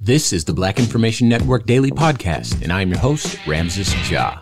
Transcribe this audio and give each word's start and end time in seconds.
This 0.00 0.32
is 0.32 0.44
the 0.44 0.54
Black 0.54 0.78
Information 0.78 1.28
Network 1.28 1.66
Daily 1.66 1.90
Podcast, 1.90 2.62
and 2.62 2.72
I 2.72 2.80
am 2.80 2.88
your 2.88 2.98
host, 2.98 3.38
Ramses 3.46 4.10
Ja. 4.10 4.38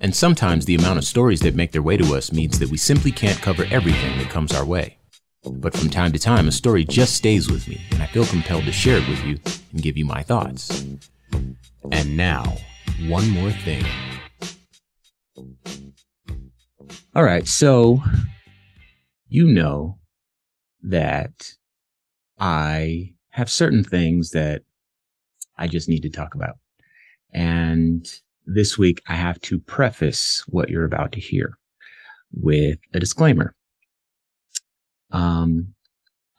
And 0.00 0.14
sometimes 0.14 0.64
the 0.64 0.74
amount 0.74 0.98
of 0.98 1.04
stories 1.04 1.40
that 1.40 1.54
make 1.54 1.70
their 1.70 1.82
way 1.82 1.96
to 1.96 2.16
us 2.16 2.32
means 2.32 2.58
that 2.58 2.68
we 2.68 2.76
simply 2.76 3.12
can't 3.12 3.40
cover 3.40 3.64
everything 3.70 4.18
that 4.18 4.28
comes 4.28 4.52
our 4.52 4.64
way. 4.64 4.98
But 5.44 5.72
from 5.76 5.88
time 5.88 6.10
to 6.12 6.18
time, 6.18 6.48
a 6.48 6.52
story 6.52 6.84
just 6.84 7.14
stays 7.14 7.50
with 7.50 7.68
me, 7.68 7.80
and 7.92 8.02
I 8.02 8.06
feel 8.06 8.26
compelled 8.26 8.64
to 8.64 8.72
share 8.72 8.98
it 8.98 9.08
with 9.08 9.24
you 9.24 9.38
and 9.72 9.82
give 9.82 9.96
you 9.96 10.04
my 10.04 10.22
thoughts. 10.22 10.84
And 11.92 12.16
now, 12.16 12.56
one 13.06 13.30
more 13.30 13.52
thing. 13.52 13.84
All 17.14 17.22
right, 17.22 17.46
so 17.46 18.02
you 19.34 19.48
know 19.48 19.98
that 20.80 21.54
I 22.38 23.14
have 23.30 23.50
certain 23.50 23.82
things 23.82 24.30
that 24.30 24.62
I 25.58 25.66
just 25.66 25.88
need 25.88 26.02
to 26.02 26.08
talk 26.08 26.36
about. 26.36 26.54
And 27.32 28.06
this 28.46 28.78
week 28.78 29.02
I 29.08 29.14
have 29.14 29.40
to 29.40 29.58
preface 29.58 30.44
what 30.46 30.68
you're 30.68 30.84
about 30.84 31.10
to 31.12 31.20
hear 31.20 31.58
with 32.32 32.78
a 32.92 33.00
disclaimer. 33.00 33.56
Um, 35.10 35.74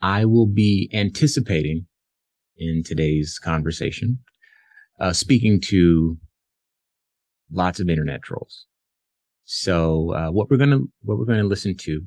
I 0.02 0.24
will 0.24 0.48
be 0.48 0.90
anticipating 0.94 1.88
in 2.58 2.82
today's 2.82 3.40
conversation, 3.40 4.20
uh, 5.02 5.12
speaking 5.12 5.60
to 5.62 6.18
lots 7.52 7.82
of 7.82 7.90
internet 7.90 8.22
trolls. 8.24 8.68
So, 9.44 10.14
uh, 10.14 10.32
what 10.32 10.50
we're 10.50 10.58
to, 10.58 10.90
what 11.02 11.18
we're 11.18 11.26
to 11.26 11.44
listen 11.44 11.76
to 11.76 12.02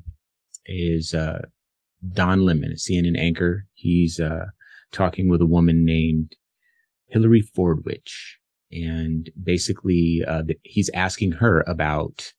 is, 0.69 1.13
uh, 1.13 1.41
Don 2.13 2.43
Lemon, 2.43 2.71
a 2.71 2.75
CNN 2.75 3.17
anchor. 3.17 3.65
He's, 3.73 4.19
uh, 4.19 4.45
talking 4.91 5.29
with 5.29 5.41
a 5.41 5.45
woman 5.45 5.85
named 5.85 6.35
Hilary 7.07 7.41
Fordwich. 7.41 8.37
And 8.71 9.29
basically, 9.41 10.23
uh, 10.27 10.43
he's 10.63 10.89
asking 10.93 11.33
her 11.33 11.61
about, 11.67 12.33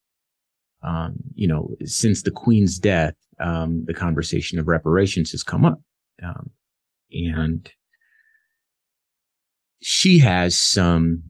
um, 0.83 1.17
you 1.35 1.49
know, 1.49 1.75
since 1.85 2.23
the 2.23 2.31
Queen's 2.31 2.79
death, 2.79 3.15
um, 3.41 3.85
the 3.87 3.95
conversation 3.95 4.59
of 4.59 4.69
reparations 4.69 5.33
has 5.33 5.43
come 5.43 5.65
up. 5.65 5.81
Um, 6.23 6.51
and 7.13 7.71
she 9.83 10.19
has 10.19 10.57
some 10.57 11.23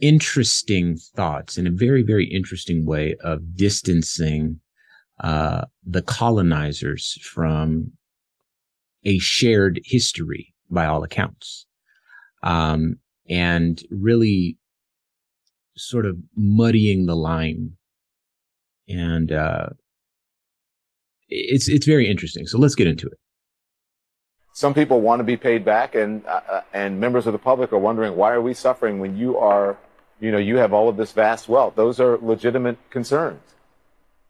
interesting 0.00 0.96
thoughts 0.96 1.56
in 1.56 1.66
a 1.66 1.70
very, 1.70 2.02
very 2.02 2.26
interesting 2.26 2.84
way 2.84 3.14
of 3.22 3.54
distancing 3.54 4.60
uh, 5.20 5.64
the 5.84 6.02
colonizers 6.02 7.18
from 7.22 7.92
a 9.04 9.18
shared 9.18 9.80
history 9.84 10.54
by 10.70 10.86
all 10.86 11.02
accounts 11.02 11.66
um, 12.42 12.96
and 13.28 13.82
really 13.90 14.56
sort 15.76 16.06
of 16.06 16.16
muddying 16.34 17.06
the 17.06 17.16
line. 17.16 17.72
And 18.88 19.32
uh, 19.32 19.68
it's 21.28 21.68
it's 21.68 21.86
very 21.86 22.08
interesting. 22.08 22.46
So 22.46 22.58
let's 22.58 22.74
get 22.74 22.86
into 22.86 23.06
it. 23.06 23.18
Some 24.52 24.72
people 24.72 25.00
want 25.00 25.20
to 25.20 25.24
be 25.24 25.36
paid 25.36 25.64
back, 25.64 25.94
and 25.94 26.24
uh, 26.26 26.40
uh, 26.48 26.60
and 26.72 27.00
members 27.00 27.26
of 27.26 27.32
the 27.32 27.38
public 27.38 27.72
are 27.72 27.78
wondering 27.78 28.16
why 28.16 28.30
are 28.30 28.40
we 28.40 28.54
suffering 28.54 29.00
when 29.00 29.16
you 29.16 29.36
are, 29.36 29.76
you 30.20 30.30
know, 30.30 30.38
you 30.38 30.56
have 30.56 30.72
all 30.72 30.88
of 30.88 30.96
this 30.96 31.12
vast 31.12 31.48
wealth. 31.48 31.74
Those 31.74 32.00
are 32.00 32.16
legitimate 32.18 32.78
concerns. 32.90 33.40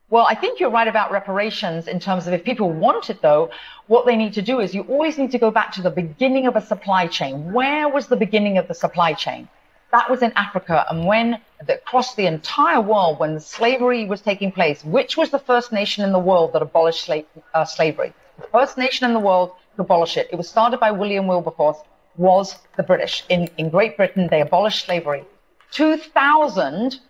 Well, 0.08 0.24
I 0.24 0.36
think 0.36 0.60
you're 0.60 0.70
right 0.70 0.86
about 0.86 1.10
reparations 1.10 1.88
in 1.88 1.98
terms 1.98 2.28
of 2.28 2.32
if 2.32 2.44
people 2.44 2.70
want 2.70 3.10
it, 3.10 3.22
though, 3.22 3.50
what 3.88 4.06
they 4.06 4.14
need 4.14 4.34
to 4.34 4.42
do 4.42 4.60
is 4.60 4.72
you 4.72 4.82
always 4.82 5.18
need 5.18 5.32
to 5.32 5.38
go 5.38 5.50
back 5.50 5.72
to 5.72 5.82
the 5.82 5.90
beginning 5.90 6.46
of 6.46 6.54
a 6.54 6.60
supply 6.60 7.08
chain. 7.08 7.52
Where 7.52 7.88
was 7.88 8.06
the 8.06 8.16
beginning 8.16 8.56
of 8.56 8.68
the 8.68 8.74
supply 8.74 9.14
chain? 9.14 9.48
That 9.90 10.08
was 10.08 10.22
in 10.22 10.32
Africa. 10.36 10.86
And 10.88 11.06
when 11.06 11.40
across 11.68 12.14
the 12.14 12.26
entire 12.26 12.80
world, 12.80 13.18
when 13.18 13.40
slavery 13.40 14.04
was 14.06 14.20
taking 14.20 14.52
place, 14.52 14.84
which 14.84 15.16
was 15.16 15.30
the 15.30 15.40
first 15.40 15.72
nation 15.72 16.04
in 16.04 16.12
the 16.12 16.20
world 16.20 16.52
that 16.52 16.62
abolished 16.62 17.10
uh, 17.54 17.64
slavery? 17.64 18.12
The 18.40 18.46
first 18.46 18.78
nation 18.78 19.06
in 19.08 19.12
the 19.12 19.20
world 19.20 19.52
to 19.74 19.82
abolish 19.82 20.16
it. 20.16 20.28
It 20.30 20.36
was 20.36 20.48
started 20.48 20.78
by 20.78 20.92
William 20.92 21.26
Wilberforce, 21.26 21.78
was 22.16 22.54
the 22.76 22.84
British. 22.84 23.24
In, 23.28 23.48
in 23.58 23.70
Great 23.70 23.96
Britain, 23.96 24.28
they 24.30 24.40
abolished 24.40 24.84
slavery. 24.84 25.24
2000 25.72 27.00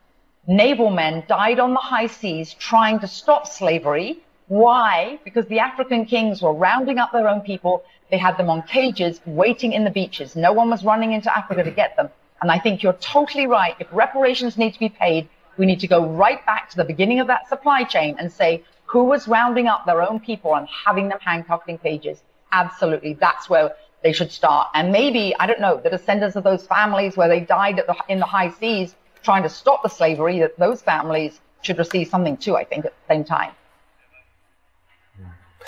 naval 0.47 0.91
men 0.91 1.25
died 1.29 1.59
on 1.59 1.75
the 1.75 1.81
high 1.81 2.07
seas 2.07 2.55
trying 2.55 3.01
to 3.01 3.07
stop 3.07 3.47
slavery. 3.47 4.19
Why? 4.49 5.19
Because 5.25 5.47
the 5.47 5.59
African 5.59 6.05
kings 6.05 6.41
were 6.41 6.53
rounding 6.53 6.99
up 6.99 7.12
their 7.12 7.29
own 7.29 7.41
people. 7.41 7.84
They 8.11 8.19
had 8.19 8.37
them 8.37 8.49
on 8.49 8.62
cages 8.62 9.21
waiting 9.27 9.73
in 9.73 9.85
the 9.85 9.91
beaches. 9.91 10.37
No 10.37 10.53
one 10.53 10.71
was 10.71 10.85
running 10.85 11.12
into 11.12 11.37
Africa 11.37 11.65
to 11.65 11.71
get 11.71 11.97
them. 11.97 12.09
And 12.41 12.51
I 12.51 12.59
think 12.59 12.83
you're 12.83 12.93
totally 12.95 13.47
right. 13.47 13.75
If 13.81 13.89
reparations 13.91 14.56
need 14.56 14.75
to 14.75 14.79
be 14.79 14.89
paid, 14.89 15.29
we 15.56 15.67
need 15.67 15.81
to 15.81 15.89
go 15.89 16.06
right 16.06 16.45
back 16.47 16.71
to 16.71 16.77
the 16.77 16.85
beginning 16.85 17.19
of 17.19 17.27
that 17.27 17.49
supply 17.49 17.83
chain 17.83 18.17
and 18.19 18.31
say 18.31 18.62
who 18.85 19.05
was 19.05 19.27
rounding 19.27 19.67
up 19.67 19.85
their 19.85 20.03
own 20.03 20.21
people 20.21 20.55
and 20.55 20.69
having 20.87 21.09
them 21.09 21.19
handcuffed 21.20 21.69
in 21.69 21.79
cages. 21.79 22.23
Absolutely. 22.53 23.15
That's 23.15 23.50
where 23.50 23.75
they 24.05 24.12
should 24.12 24.31
start. 24.31 24.69
And 24.75 24.93
maybe, 24.93 25.35
I 25.41 25.47
don't 25.47 25.61
know, 25.61 25.81
the 25.82 25.91
descendants 25.91 26.37
of 26.37 26.44
those 26.44 26.67
families 26.67 27.17
where 27.17 27.29
they 27.29 27.41
died 27.41 27.76
the, 27.79 27.97
in 28.09 28.20
the 28.20 28.26
high 28.26 28.50
seas 28.50 28.94
trying 29.26 29.43
to 29.43 29.49
stop 29.50 29.82
the 29.82 29.88
slavery, 29.88 30.38
that 30.38 30.56
those 30.56 30.81
families 30.81 31.40
should 31.61 31.76
receive 31.76 32.08
something 32.08 32.37
too, 32.37 32.56
I 32.56 32.64
think, 32.64 32.87
at 32.87 32.94
the 32.96 33.14
same 33.14 33.25
time. 33.25 33.52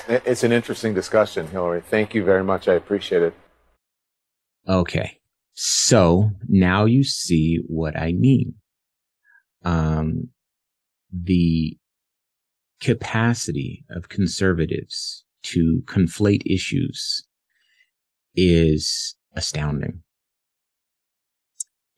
It's 0.09 0.45
an 0.45 0.53
interesting 0.53 0.95
discussion, 0.95 1.49
Hilary. 1.49 1.83
Thank 1.83 2.15
you 2.15 2.25
very 2.25 2.45
much. 2.45 2.69
I 2.69 2.75
appreciate 2.75 3.23
it. 3.23 3.35
Okay. 4.67 5.19
So 5.55 6.31
now 6.49 6.85
you 6.85 7.03
see 7.03 7.61
what 7.67 7.99
I 7.99 8.13
mean. 8.13 8.55
Um, 9.65 10.29
the 11.13 11.77
capacity 12.81 13.85
of 13.91 14.09
conservatives 14.09 15.25
to 15.43 15.83
conflate 15.87 16.43
issues 16.47 17.27
is 18.37 19.17
astounding. 19.35 20.03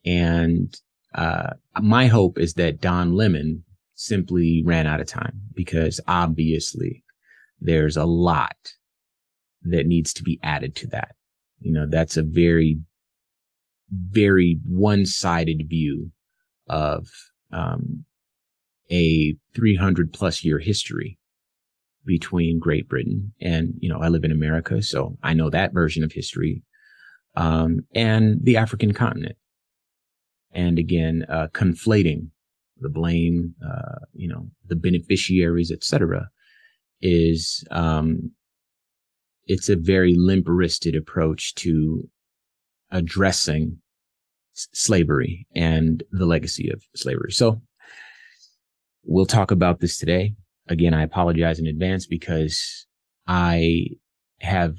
And 0.03 0.75
uh, 1.15 1.51
my 1.81 2.07
hope 2.07 2.39
is 2.39 2.53
that 2.55 2.81
Don 2.81 3.13
Lemon 3.13 3.63
simply 3.95 4.63
ran 4.65 4.87
out 4.87 4.99
of 4.99 5.07
time 5.07 5.41
because 5.53 5.99
obviously 6.07 7.03
there's 7.59 7.97
a 7.97 8.05
lot 8.05 8.55
that 9.63 9.85
needs 9.85 10.13
to 10.13 10.23
be 10.23 10.39
added 10.41 10.75
to 10.75 10.87
that. 10.87 11.15
You 11.59 11.71
know, 11.71 11.85
that's 11.87 12.17
a 12.17 12.23
very, 12.23 12.79
very 13.91 14.59
one-sided 14.65 15.67
view 15.69 16.11
of 16.67 17.07
um, 17.51 18.05
a 18.89 19.35
300 19.55 20.13
plus 20.13 20.43
year 20.43 20.59
history 20.59 21.19
between 22.05 22.59
Great 22.59 22.89
Britain 22.89 23.33
and, 23.39 23.73
you 23.79 23.89
know, 23.89 23.99
I 24.01 24.07
live 24.07 24.23
in 24.23 24.31
America, 24.31 24.81
so 24.81 25.17
I 25.21 25.33
know 25.33 25.49
that 25.51 25.73
version 25.73 26.03
of 26.03 26.11
history, 26.11 26.63
um, 27.35 27.81
and 27.93 28.39
the 28.41 28.57
African 28.57 28.93
continent. 28.93 29.35
And 30.53 30.77
again, 30.77 31.25
uh, 31.29 31.47
conflating 31.53 32.29
the 32.79 32.89
blame, 32.89 33.55
uh, 33.65 33.99
you 34.13 34.27
know, 34.27 34.49
the 34.67 34.75
beneficiaries, 34.75 35.71
etc., 35.71 36.29
is 37.01 37.63
um, 37.71 38.31
it's 39.45 39.69
a 39.69 39.75
very 39.75 40.15
limp-wristed 40.15 40.95
approach 40.95 41.55
to 41.55 42.07
addressing 42.91 43.77
s- 44.55 44.67
slavery 44.73 45.47
and 45.55 46.03
the 46.11 46.25
legacy 46.25 46.69
of 46.69 46.83
slavery. 46.95 47.31
So 47.31 47.61
we'll 49.03 49.25
talk 49.25 49.51
about 49.51 49.79
this 49.79 49.97
today. 49.97 50.35
Again, 50.67 50.93
I 50.93 51.03
apologize 51.03 51.59
in 51.59 51.67
advance 51.67 52.05
because 52.05 52.85
I 53.27 53.87
have 54.41 54.77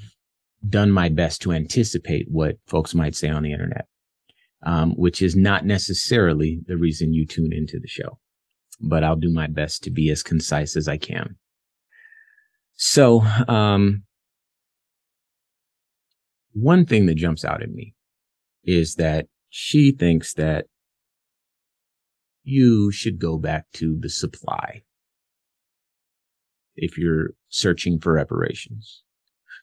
done 0.67 0.91
my 0.91 1.09
best 1.09 1.41
to 1.41 1.51
anticipate 1.51 2.27
what 2.29 2.57
folks 2.67 2.95
might 2.95 3.15
say 3.15 3.29
on 3.29 3.43
the 3.43 3.51
internet, 3.51 3.87
um, 4.65 4.91
which 4.91 5.21
is 5.21 5.35
not 5.35 5.65
necessarily 5.65 6.59
the 6.67 6.77
reason 6.77 7.13
you 7.13 7.25
tune 7.25 7.53
into 7.53 7.79
the 7.79 7.87
show, 7.87 8.19
but 8.79 9.03
I'll 9.03 9.15
do 9.15 9.31
my 9.31 9.47
best 9.47 9.83
to 9.83 9.91
be 9.91 10.09
as 10.09 10.23
concise 10.23 10.75
as 10.75 10.87
I 10.87 10.97
can. 10.97 11.35
So, 12.75 13.21
um, 13.47 14.03
one 16.53 16.85
thing 16.85 17.07
that 17.07 17.15
jumps 17.15 17.43
out 17.43 17.63
at 17.63 17.71
me 17.71 17.93
is 18.63 18.95
that 18.95 19.27
she 19.49 19.91
thinks 19.91 20.33
that 20.35 20.65
you 22.43 22.91
should 22.91 23.19
go 23.19 23.37
back 23.37 23.65
to 23.73 23.97
the 23.99 24.09
supply 24.09 24.83
if 26.75 26.97
you're 26.97 27.31
searching 27.49 27.99
for 27.99 28.13
reparations. 28.13 29.03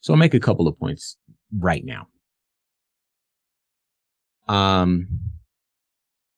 So 0.01 0.13
I'll 0.13 0.19
make 0.19 0.35
a 0.35 0.41
couple 0.41 0.67
of 0.67 0.79
points 0.79 1.17
right 1.57 1.85
now. 1.85 2.07
Um, 4.51 5.07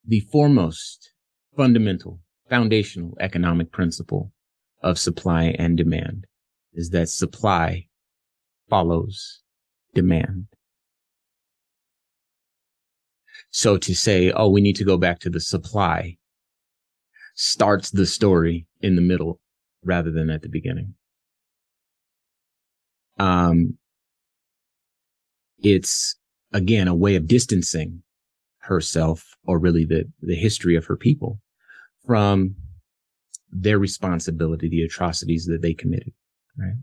the 0.04 0.20
foremost 0.20 1.14
fundamental 1.56 2.20
foundational 2.50 3.16
economic 3.20 3.72
principle 3.72 4.34
of 4.82 4.98
supply 4.98 5.54
and 5.58 5.78
demand 5.78 6.26
is 6.74 6.90
that 6.90 7.08
supply 7.08 7.86
follows 8.68 9.40
demand. 9.94 10.48
So 13.50 13.78
to 13.78 13.94
say, 13.94 14.30
oh, 14.30 14.50
we 14.50 14.60
need 14.60 14.76
to 14.76 14.84
go 14.84 14.98
back 14.98 15.18
to 15.20 15.30
the 15.30 15.40
supply 15.40 16.18
starts 17.34 17.92
the 17.92 18.04
story 18.04 18.66
in 18.82 18.94
the 18.94 19.00
middle 19.00 19.40
rather 19.82 20.10
than 20.10 20.28
at 20.28 20.42
the 20.42 20.50
beginning. 20.50 20.92
Um, 23.18 23.78
it's 25.62 26.16
again 26.52 26.88
a 26.88 26.94
way 26.94 27.16
of 27.16 27.26
distancing 27.26 28.02
herself 28.58 29.36
or 29.44 29.58
really 29.58 29.84
the, 29.84 30.04
the 30.20 30.34
history 30.34 30.76
of 30.76 30.86
her 30.86 30.96
people 30.96 31.40
from 32.06 32.54
their 33.50 33.78
responsibility, 33.78 34.68
the 34.68 34.82
atrocities 34.82 35.46
that 35.46 35.62
they 35.62 35.74
committed, 35.74 36.12
right? 36.56 36.76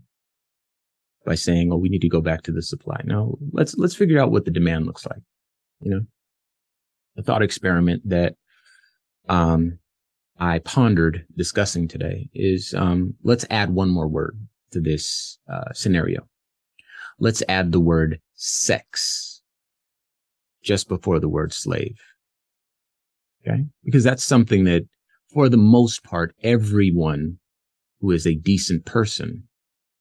By 1.24 1.34
saying, 1.34 1.72
oh, 1.72 1.76
we 1.76 1.88
need 1.88 2.02
to 2.02 2.08
go 2.08 2.20
back 2.20 2.42
to 2.42 2.52
the 2.52 2.62
supply. 2.62 3.00
No, 3.04 3.38
let's, 3.52 3.76
let's 3.76 3.94
figure 3.94 4.20
out 4.20 4.30
what 4.30 4.44
the 4.44 4.50
demand 4.50 4.86
looks 4.86 5.06
like. 5.06 5.20
You 5.80 5.90
know, 5.90 6.00
a 7.16 7.22
thought 7.22 7.42
experiment 7.42 8.08
that, 8.08 8.34
um, 9.28 9.78
I 10.38 10.58
pondered 10.60 11.26
discussing 11.36 11.86
today 11.86 12.30
is, 12.32 12.72
um, 12.74 13.14
let's 13.22 13.44
add 13.50 13.70
one 13.70 13.90
more 13.90 14.08
word 14.08 14.38
to 14.70 14.80
this, 14.80 15.38
uh, 15.50 15.72
scenario. 15.72 16.26
Let's 17.18 17.42
add 17.48 17.72
the 17.72 17.80
word 17.80 18.20
sex 18.34 19.39
just 20.62 20.88
before 20.88 21.18
the 21.18 21.28
word 21.28 21.52
slave. 21.52 21.96
Okay. 23.46 23.64
Because 23.84 24.04
that's 24.04 24.24
something 24.24 24.64
that 24.64 24.82
for 25.32 25.48
the 25.48 25.56
most 25.56 26.04
part, 26.04 26.34
everyone 26.42 27.38
who 28.00 28.10
is 28.10 28.26
a 28.26 28.34
decent 28.34 28.84
person 28.84 29.44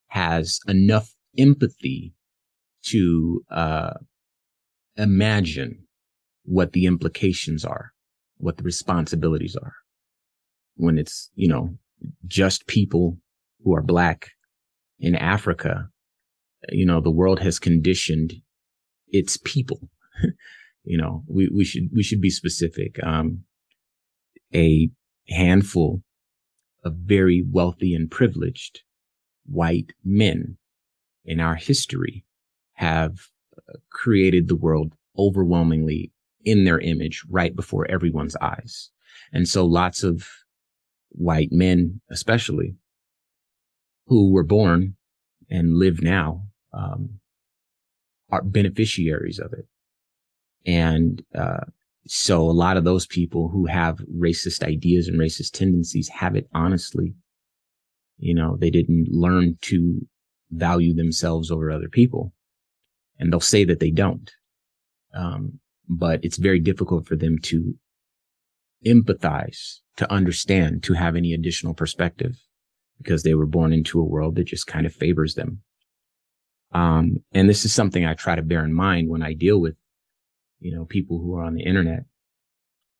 has 0.07 0.59
enough 0.67 1.13
empathy 1.37 2.13
to, 2.83 3.41
uh, 3.51 3.93
imagine 4.97 5.85
what 6.43 6.73
the 6.73 6.85
implications 6.85 7.63
are, 7.63 7.91
what 8.37 8.57
the 8.57 8.63
responsibilities 8.63 9.55
are 9.55 9.73
when 10.75 10.97
it's, 10.97 11.29
you 11.35 11.47
know, 11.47 11.77
just 12.25 12.67
people 12.67 13.17
who 13.63 13.75
are 13.75 13.81
black 13.81 14.29
in 14.99 15.15
Africa. 15.15 15.89
You 16.69 16.85
know, 16.85 17.01
the 17.01 17.11
world 17.11 17.39
has 17.39 17.59
conditioned 17.59 18.33
its 19.09 19.37
people. 19.43 19.89
you 20.83 20.97
know, 20.97 21.23
we, 21.27 21.49
we 21.49 21.63
should, 21.63 21.89
we 21.93 22.03
should 22.03 22.21
be 22.21 22.29
specific. 22.29 23.01
Um, 23.03 23.43
a 24.53 24.89
handful 25.27 26.01
of 26.83 26.95
very 26.95 27.43
wealthy 27.47 27.93
and 27.93 28.09
privileged 28.09 28.81
white 29.45 29.93
men 30.03 30.57
in 31.25 31.39
our 31.39 31.55
history 31.55 32.25
have 32.73 33.27
uh, 33.57 33.77
created 33.91 34.47
the 34.47 34.55
world 34.55 34.93
overwhelmingly 35.17 36.11
in 36.43 36.63
their 36.63 36.79
image 36.79 37.23
right 37.29 37.55
before 37.55 37.89
everyone's 37.89 38.35
eyes. 38.37 38.89
And 39.33 39.47
so 39.47 39.65
lots 39.65 40.03
of 40.03 40.27
white 41.09 41.51
men, 41.51 42.01
especially 42.09 42.75
who 44.07 44.31
were 44.31 44.43
born 44.43 44.95
and 45.49 45.75
live 45.75 46.01
now, 46.01 46.45
um, 46.73 47.19
are 48.29 48.41
beneficiaries 48.41 49.39
of 49.39 49.53
it. 49.53 49.67
And, 50.65 51.23
uh, 51.37 51.65
so 52.07 52.41
a 52.41 52.51
lot 52.51 52.77
of 52.77 52.85
those 52.85 53.05
people 53.05 53.49
who 53.49 53.67
have 53.67 53.99
racist 54.17 54.63
ideas 54.63 55.07
and 55.07 55.19
racist 55.19 55.51
tendencies 55.51 56.09
have 56.09 56.35
it 56.35 56.49
honestly. 56.53 57.13
You 58.17 58.33
know, 58.33 58.57
they 58.57 58.71
didn't 58.71 59.09
learn 59.11 59.57
to 59.61 60.07
value 60.49 60.93
themselves 60.93 61.51
over 61.51 61.69
other 61.69 61.87
people 61.87 62.33
and 63.19 63.31
they'll 63.31 63.39
say 63.39 63.65
that 63.65 63.79
they 63.79 63.91
don't. 63.91 64.31
Um, 65.13 65.59
but 65.87 66.23
it's 66.23 66.37
very 66.37 66.59
difficult 66.59 67.07
for 67.07 67.15
them 67.15 67.37
to 67.43 67.75
empathize, 68.85 69.79
to 69.97 70.11
understand, 70.11 70.83
to 70.83 70.93
have 70.93 71.15
any 71.15 71.33
additional 71.33 71.73
perspective 71.73 72.37
because 72.97 73.23
they 73.23 73.33
were 73.33 73.45
born 73.45 73.73
into 73.73 73.99
a 73.99 74.05
world 74.05 74.35
that 74.35 74.45
just 74.45 74.67
kind 74.67 74.85
of 74.85 74.93
favors 74.93 75.35
them. 75.35 75.61
Um, 76.71 77.17
and 77.33 77.49
this 77.49 77.65
is 77.65 77.73
something 77.73 78.05
I 78.05 78.13
try 78.13 78.35
to 78.35 78.41
bear 78.41 78.63
in 78.63 78.73
mind 78.73 79.09
when 79.09 79.23
I 79.23 79.33
deal 79.33 79.59
with, 79.59 79.75
you 80.59 80.75
know, 80.75 80.85
people 80.85 81.19
who 81.19 81.35
are 81.35 81.43
on 81.43 81.55
the 81.55 81.63
internet. 81.63 82.03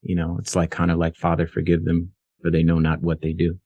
You 0.01 0.15
know, 0.15 0.37
it's 0.39 0.55
like 0.55 0.71
kind 0.71 0.91
of 0.91 0.97
like 0.97 1.15
Father, 1.15 1.47
forgive 1.47 1.83
them 1.83 2.11
for 2.41 2.51
they 2.51 2.63
know 2.63 2.79
not 2.79 3.01
what 3.01 3.21
they 3.21 3.33
do. 3.33 3.59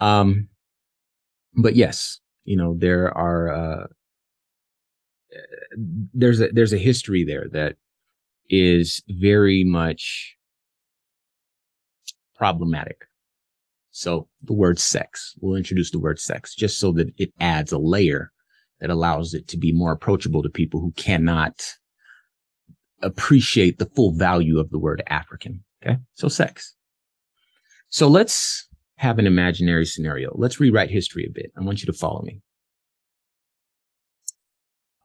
Um, 0.00 0.48
but 1.56 1.74
yes, 1.74 2.20
you 2.44 2.56
know, 2.56 2.76
there 2.78 3.16
are, 3.16 3.52
uh, 3.52 3.86
there's 6.14 6.40
a, 6.40 6.48
there's 6.48 6.72
a 6.72 6.78
history 6.78 7.24
there 7.24 7.46
that 7.52 7.76
is 8.48 9.02
very 9.08 9.64
much 9.64 10.36
problematic. 12.36 13.06
So 13.90 14.28
the 14.42 14.52
word 14.52 14.78
sex, 14.78 15.34
we'll 15.40 15.56
introduce 15.56 15.90
the 15.90 15.98
word 15.98 16.20
sex 16.20 16.54
just 16.54 16.78
so 16.78 16.92
that 16.92 17.08
it 17.16 17.32
adds 17.40 17.72
a 17.72 17.78
layer 17.78 18.30
that 18.80 18.90
allows 18.90 19.34
it 19.34 19.48
to 19.48 19.56
be 19.56 19.72
more 19.72 19.92
approachable 19.92 20.42
to 20.42 20.50
people 20.50 20.80
who 20.80 20.92
cannot 20.92 21.74
appreciate 23.02 23.78
the 23.78 23.86
full 23.86 24.12
value 24.12 24.58
of 24.58 24.70
the 24.70 24.78
word 24.78 25.02
African. 25.06 25.64
Okay. 25.82 25.96
So 26.14 26.28
sex. 26.28 26.74
So 27.88 28.08
let's 28.08 28.68
have 28.96 29.18
an 29.18 29.26
imaginary 29.26 29.86
scenario. 29.86 30.32
Let's 30.34 30.60
rewrite 30.60 30.90
history 30.90 31.26
a 31.26 31.32
bit. 31.32 31.52
I 31.56 31.62
want 31.62 31.80
you 31.80 31.86
to 31.86 31.92
follow 31.92 32.22
me. 32.22 32.40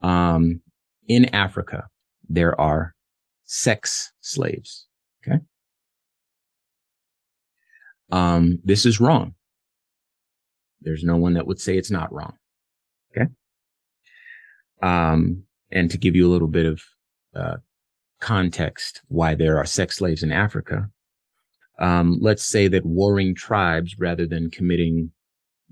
Um, 0.01 0.61
in 1.07 1.25
Africa, 1.35 1.87
there 2.27 2.59
are 2.59 2.95
sex 3.45 4.11
slaves. 4.21 4.87
Okay. 5.23 5.39
Um, 8.11 8.59
this 8.63 8.85
is 8.85 8.99
wrong. 8.99 9.35
There's 10.81 11.03
no 11.03 11.17
one 11.17 11.35
that 11.35 11.45
would 11.45 11.59
say 11.59 11.77
it's 11.77 11.91
not 11.91 12.11
wrong. 12.11 12.33
Okay. 13.15 13.29
Um, 14.81 15.43
and 15.71 15.89
to 15.91 15.97
give 15.97 16.15
you 16.15 16.27
a 16.27 16.31
little 16.31 16.47
bit 16.47 16.65
of, 16.65 16.81
uh, 17.35 17.57
context 18.19 19.01
why 19.07 19.35
there 19.35 19.57
are 19.57 19.65
sex 19.65 19.97
slaves 19.97 20.23
in 20.23 20.31
Africa. 20.31 20.89
Um, 21.79 22.19
let's 22.21 22.43
say 22.43 22.67
that 22.67 22.85
warring 22.85 23.33
tribes, 23.33 23.95
rather 23.97 24.27
than 24.27 24.51
committing 24.51 25.11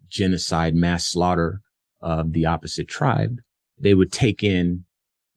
genocide, 0.10 0.74
mass 0.74 1.06
slaughter 1.06 1.62
of 2.02 2.34
the 2.34 2.48
opposite 2.48 2.88
tribe, 2.88 3.40
they 3.78 3.94
would 3.94 4.12
take 4.12 4.44
in 4.44 4.86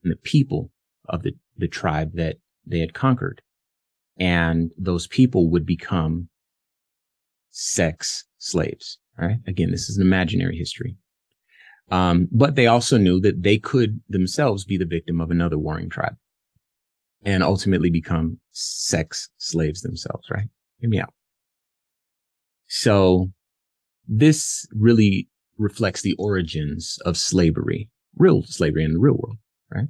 the 0.02 0.17
people 0.17 0.71
of 1.09 1.23
the, 1.23 1.35
the 1.59 1.69
tribe 1.69 2.12
that 2.14 2.38
they 2.64 2.79
had 2.79 2.95
conquered. 2.95 3.43
And 4.19 4.71
those 4.79 5.07
people 5.07 5.50
would 5.50 5.67
become 5.67 6.29
sex 7.50 8.25
slaves. 8.38 8.99
All 9.21 9.29
right. 9.29 9.41
Again, 9.47 9.71
this 9.71 9.91
is 9.91 9.99
an 9.99 10.02
imaginary 10.02 10.57
history. 10.57 10.97
Um, 11.93 12.27
but 12.33 12.55
they 12.55 12.67
also 12.67 12.97
knew 12.97 13.21
that 13.21 13.43
they 13.43 13.59
could 13.59 14.01
themselves 14.09 14.65
be 14.65 14.79
the 14.79 14.87
victim 14.87 15.21
of 15.21 15.31
another 15.31 15.59
warring 15.59 15.91
tribe 15.91 16.17
and 17.23 17.43
ultimately 17.43 17.91
become 17.91 18.39
sex 18.51 19.29
slaves 19.37 19.83
themselves, 19.83 20.27
right? 20.31 20.49
Hear 20.79 20.89
me 20.89 21.01
out. 21.01 21.13
So 22.67 23.31
this 24.09 24.67
really 24.75 25.29
reflects 25.59 26.01
the 26.01 26.15
origins 26.19 26.99
of 27.05 27.19
slavery, 27.19 27.91
real 28.17 28.43
slavery 28.43 28.85
in 28.85 28.95
the 28.95 28.99
real 28.99 29.19
world, 29.19 29.37
right? 29.71 29.89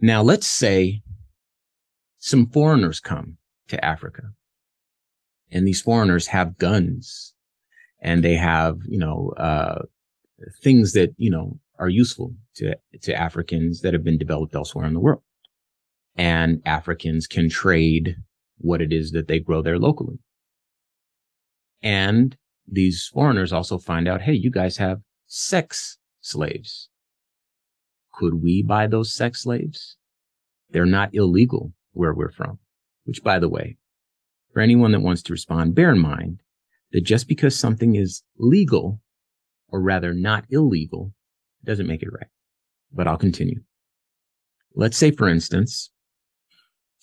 Now 0.00 0.22
let's 0.22 0.46
say 0.46 1.02
some 2.18 2.46
foreigners 2.46 2.98
come 2.98 3.36
to 3.68 3.84
Africa 3.84 4.22
and 5.50 5.68
these 5.68 5.82
foreigners 5.82 6.28
have 6.28 6.56
guns 6.56 7.34
and 8.00 8.24
they 8.24 8.36
have, 8.36 8.78
you 8.88 8.98
know, 8.98 9.34
uh, 9.36 9.82
things 10.62 10.92
that, 10.92 11.14
you 11.16 11.30
know, 11.30 11.58
are 11.78 11.88
useful 11.88 12.34
to, 12.56 12.76
to 13.02 13.14
Africans 13.14 13.80
that 13.80 13.92
have 13.92 14.04
been 14.04 14.18
developed 14.18 14.54
elsewhere 14.54 14.86
in 14.86 14.94
the 14.94 15.00
world. 15.00 15.22
And 16.14 16.60
Africans 16.64 17.26
can 17.26 17.48
trade 17.48 18.16
what 18.58 18.82
it 18.82 18.92
is 18.92 19.12
that 19.12 19.28
they 19.28 19.40
grow 19.40 19.62
there 19.62 19.78
locally. 19.78 20.18
And 21.82 22.36
these 22.66 23.10
foreigners 23.12 23.52
also 23.52 23.78
find 23.78 24.06
out, 24.06 24.22
hey, 24.22 24.34
you 24.34 24.50
guys 24.50 24.76
have 24.76 25.00
sex 25.26 25.98
slaves. 26.20 26.88
Could 28.12 28.42
we 28.42 28.62
buy 28.62 28.86
those 28.86 29.12
sex 29.12 29.42
slaves? 29.42 29.96
They're 30.70 30.86
not 30.86 31.14
illegal 31.14 31.72
where 31.92 32.14
we're 32.14 32.30
from, 32.30 32.58
which 33.04 33.22
by 33.22 33.38
the 33.38 33.48
way, 33.48 33.76
for 34.52 34.60
anyone 34.60 34.92
that 34.92 35.00
wants 35.00 35.22
to 35.22 35.32
respond, 35.32 35.74
bear 35.74 35.90
in 35.90 35.98
mind 35.98 36.40
that 36.92 37.02
just 37.02 37.26
because 37.26 37.58
something 37.58 37.96
is 37.96 38.22
legal 38.38 39.00
or 39.72 39.80
rather 39.80 40.14
not 40.14 40.44
illegal 40.50 41.12
doesn't 41.64 41.86
make 41.86 42.02
it 42.02 42.12
right. 42.12 42.28
But 42.92 43.08
I'll 43.08 43.16
continue. 43.16 43.60
Let's 44.74 44.96
say, 44.96 45.10
for 45.10 45.28
instance, 45.28 45.90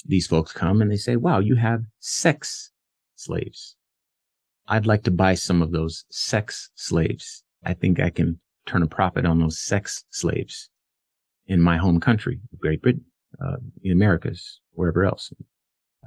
these 0.06 0.28
folks 0.28 0.54
come 0.54 0.82
and 0.82 0.92
they 0.92 0.98
say, 0.98 1.16
wow, 1.16 1.40
you 1.40 1.56
have 1.56 1.84
sex 2.00 2.72
slaves. 3.16 3.76
I'd 4.68 4.86
like 4.86 5.04
to 5.04 5.12
buy 5.12 5.34
some 5.34 5.62
of 5.62 5.72
those 5.72 6.06
sex 6.12 6.70
slaves. 6.76 7.44
I 7.66 7.74
think 7.74 8.00
I 8.00 8.10
can 8.10 8.40
turn 8.66 8.84
a 8.84 8.88
profit 8.88 9.26
on 9.26 9.40
those 9.40 9.60
sex 9.60 10.06
slaves 10.12 10.70
in 11.48 11.60
my 11.60 11.78
home 11.78 12.00
country, 12.00 12.40
Great 12.60 12.82
Britain, 12.82 13.06
uh, 13.44 13.58
the 13.82 13.90
Americas, 13.90 14.62
wherever 14.74 15.04
else, 15.04 15.34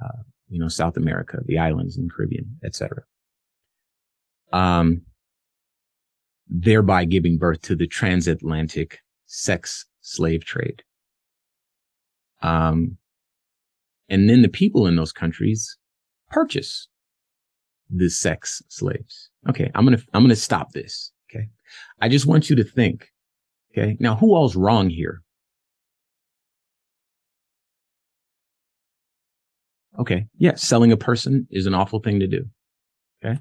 uh, 0.03 0.23
you 0.49 0.59
know, 0.59 0.69
South 0.69 0.95
America, 0.95 1.39
the 1.45 1.57
islands 1.57 1.97
and 1.97 2.11
Caribbean, 2.11 2.57
etc. 2.63 3.03
Um, 4.53 5.01
thereby 6.53 7.03
giving 7.03 7.37
birth 7.37 7.61
to 7.63 7.75
the 7.75 7.87
transatlantic 7.87 8.99
sex 9.25 9.85
slave 10.01 10.45
trade. 10.45 10.83
Um, 12.43 12.97
and 14.07 14.29
then 14.29 14.43
the 14.43 14.49
people 14.49 14.85
in 14.85 14.95
those 14.95 15.11
countries 15.11 15.77
purchase 16.29 16.87
the 17.89 18.09
sex 18.09 18.61
slaves. 18.69 19.29
Okay. 19.49 19.71
I'm 19.73 19.87
to, 19.87 20.01
I'm 20.13 20.27
to 20.29 20.35
stop 20.35 20.71
this. 20.73 21.11
Okay. 21.29 21.47
I 21.99 22.07
just 22.07 22.27
want 22.27 22.49
you 22.49 22.55
to 22.55 22.63
think. 22.63 23.09
Okay. 23.71 23.97
Now, 23.99 24.15
who 24.15 24.35
all's 24.35 24.55
wrong 24.55 24.89
here? 24.89 25.23
Okay. 29.97 30.27
Yeah. 30.37 30.55
Selling 30.55 30.91
a 30.91 30.97
person 30.97 31.47
is 31.49 31.65
an 31.65 31.73
awful 31.73 31.99
thing 31.99 32.19
to 32.19 32.27
do. 32.27 32.45
Okay. 33.25 33.39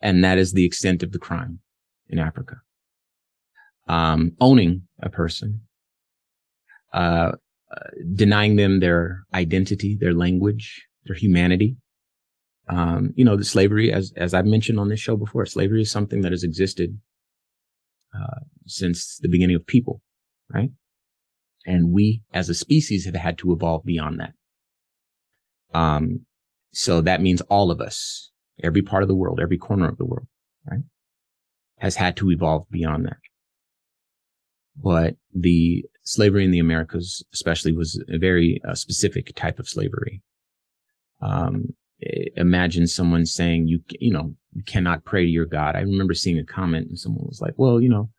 And 0.00 0.24
that 0.24 0.38
is 0.38 0.52
the 0.52 0.64
extent 0.64 1.02
of 1.02 1.12
the 1.12 1.18
crime 1.18 1.60
in 2.08 2.18
Africa. 2.18 2.56
Um, 3.88 4.32
owning 4.40 4.82
a 5.00 5.08
person, 5.08 5.62
uh, 6.92 7.32
denying 8.14 8.56
them 8.56 8.80
their 8.80 9.22
identity, 9.32 9.96
their 10.00 10.14
language, 10.14 10.86
their 11.04 11.16
humanity. 11.16 11.76
Um, 12.68 13.12
you 13.14 13.24
know, 13.24 13.36
the 13.36 13.44
slavery, 13.44 13.92
as, 13.92 14.12
as 14.16 14.34
I've 14.34 14.46
mentioned 14.46 14.80
on 14.80 14.88
this 14.88 14.98
show 14.98 15.16
before, 15.16 15.46
slavery 15.46 15.82
is 15.82 15.90
something 15.90 16.22
that 16.22 16.32
has 16.32 16.42
existed, 16.42 16.98
uh, 18.12 18.40
since 18.66 19.18
the 19.18 19.28
beginning 19.28 19.54
of 19.54 19.66
people, 19.66 20.02
right? 20.52 20.70
And 21.64 21.92
we 21.92 22.22
as 22.32 22.48
a 22.48 22.54
species 22.54 23.04
have 23.04 23.14
had 23.14 23.38
to 23.38 23.52
evolve 23.52 23.84
beyond 23.84 24.20
that. 24.20 24.32
Um, 25.78 26.26
so 26.72 27.00
that 27.02 27.20
means 27.20 27.40
all 27.42 27.70
of 27.70 27.80
us, 27.80 28.30
every 28.62 28.82
part 28.82 29.02
of 29.02 29.08
the 29.08 29.14
world, 29.14 29.38
every 29.40 29.58
corner 29.58 29.88
of 29.88 29.98
the 29.98 30.04
world, 30.04 30.26
right? 30.68 30.82
Has 31.78 31.96
had 31.96 32.16
to 32.16 32.30
evolve 32.30 32.68
beyond 32.70 33.06
that. 33.06 33.18
But 34.76 35.16
the 35.34 35.84
slavery 36.04 36.44
in 36.44 36.50
the 36.50 36.58
Americas, 36.58 37.24
especially, 37.32 37.72
was 37.72 38.02
a 38.08 38.18
very 38.18 38.60
uh, 38.66 38.74
specific 38.74 39.34
type 39.34 39.58
of 39.58 39.68
slavery. 39.68 40.22
Um, 41.20 41.74
imagine 42.36 42.86
someone 42.86 43.24
saying 43.24 43.68
you 43.68 43.80
you 44.00 44.12
know 44.12 44.34
you 44.52 44.62
cannot 44.64 45.04
pray 45.04 45.24
to 45.24 45.30
your 45.30 45.46
God. 45.46 45.76
I 45.76 45.80
remember 45.80 46.14
seeing 46.14 46.38
a 46.38 46.44
comment 46.44 46.88
and 46.88 46.98
someone 46.98 47.26
was 47.26 47.40
like, 47.40 47.54
"Well, 47.56 47.80
you 47.80 47.88
know, 47.88 48.10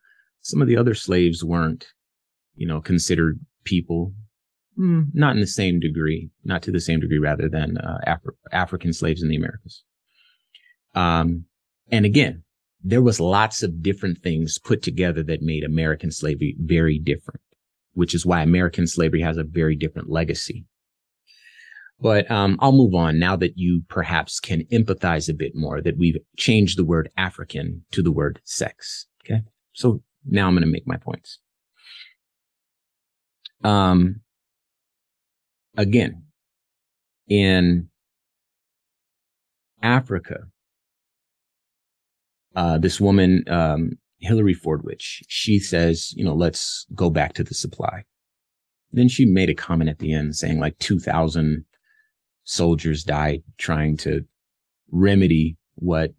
some 0.42 0.62
of 0.62 0.68
the 0.68 0.78
other 0.78 0.94
slaves 0.94 1.44
weren't, 1.44 1.88
you 2.56 2.68
know, 2.68 2.82
considered 2.82 3.40
people." 3.64 4.14
Mm, 4.80 5.08
not 5.14 5.34
in 5.34 5.42
the 5.42 5.48
same 5.48 5.80
degree, 5.80 6.30
not 6.44 6.62
to 6.64 6.72
the 6.72 6.80
same 6.80 7.00
degree, 7.00 7.18
rather 7.18 7.50
than 7.50 7.80
uh, 7.80 7.98
Afri- 8.06 8.36
African 8.52 8.94
slaves 8.94 9.24
in 9.24 9.30
the 9.30 9.36
Americas. 9.36 9.84
Um, 10.94 11.46
and 11.92 12.06
again, 12.06 12.44
there 12.88 13.02
was 13.02 13.20
lots 13.20 13.64
of 13.64 13.84
different 13.84 14.18
things 14.20 14.58
put 14.58 14.82
together 14.82 15.22
that 15.22 15.42
made 15.42 15.66
American 15.66 16.10
slavery 16.10 16.56
very 16.58 16.98
different, 16.98 17.42
which 17.94 18.16
is 18.16 18.26
why 18.26 18.42
American 18.42 18.88
slavery 18.88 19.22
has 19.22 19.36
a 19.36 19.44
very 19.44 19.76
different 19.76 20.10
legacy. 20.10 20.66
But 22.00 22.32
um, 22.32 22.58
I'll 22.62 22.72
move 22.72 22.96
on 22.96 23.20
now 23.20 23.36
that 23.36 23.58
you 23.58 23.84
perhaps 23.90 24.40
can 24.40 24.64
empathize 24.72 25.28
a 25.28 25.34
bit 25.34 25.52
more 25.54 25.82
that 25.82 25.98
we've 25.98 26.18
changed 26.38 26.78
the 26.78 26.86
word 26.86 27.10
African 27.18 27.84
to 27.92 28.02
the 28.02 28.12
word 28.12 28.40
sex. 28.46 29.08
Okay. 29.26 29.42
So 29.74 30.02
now 30.26 30.48
I'm 30.48 30.54
going 30.54 30.62
to 30.62 30.72
make 30.72 30.88
my 30.88 30.98
points. 30.98 31.40
Um, 33.66 34.22
again, 35.76 36.24
in 37.28 37.90
Africa, 39.82 40.46
uh, 42.58 42.80
this 42.80 43.00
woman, 43.00 43.44
um, 43.48 43.92
Hilary 44.18 44.56
Fordwich, 44.56 45.22
she 45.28 45.60
says, 45.60 46.12
you 46.18 46.26
know, 46.26 46.34
let's 46.34 46.88
go 46.96 47.12
back 47.12 47.34
to 47.34 47.44
the 47.44 47.54
supply. 47.54 48.04
Then 48.92 49.08
she 49.10 49.26
made 49.26 49.52
a 49.52 49.54
comment 49.54 49.92
at 49.92 50.00
the 50.00 50.12
end 50.12 50.36
saying 50.36 50.60
like 50.60 50.80
2000 50.80 51.66
soldiers 52.46 53.04
died 53.04 53.44
trying 53.60 53.96
to 53.98 54.26
remedy 54.92 55.56
what, 55.76 56.14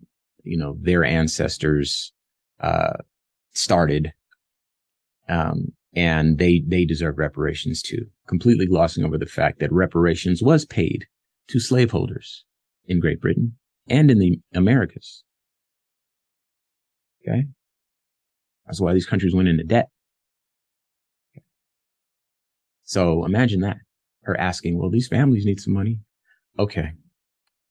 you 0.45 0.57
know, 0.57 0.77
their 0.81 1.05
ancestors, 1.05 2.13
uh, 2.61 2.99
started. 3.53 4.13
Um, 5.29 5.73
and 5.93 6.39
they, 6.39 6.63
they 6.65 6.85
deserve 6.85 7.19
reparations 7.19 7.83
too, 7.83 8.07
completely 8.29 8.67
glossing 8.67 9.05
over 9.05 9.19
the 9.19 9.27
fact 9.27 9.59
that 9.59 9.73
reparations 9.73 10.41
was 10.41 10.65
paid 10.65 11.07
to 11.49 11.59
slaveholders 11.59 12.45
in 12.87 13.01
Great 13.01 13.21
Britain 13.21 13.57
and 13.89 14.09
in 14.09 14.21
the 14.21 14.39
Americas. 14.55 15.25
Okay. 17.29 17.47
That's 18.67 18.81
why 18.81 18.93
these 18.93 19.07
countries 19.07 19.35
went 19.35 19.49
into 19.49 19.65
debt. 19.65 19.89
So 22.85 23.25
imagine 23.25 23.61
that 23.61 23.79
her 24.23 24.39
asking, 24.39 24.79
well, 24.79 24.91
these 24.91 25.09
families 25.09 25.45
need 25.45 25.61
some 25.61 25.75
money. 25.75 26.01
Okay. 26.59 26.93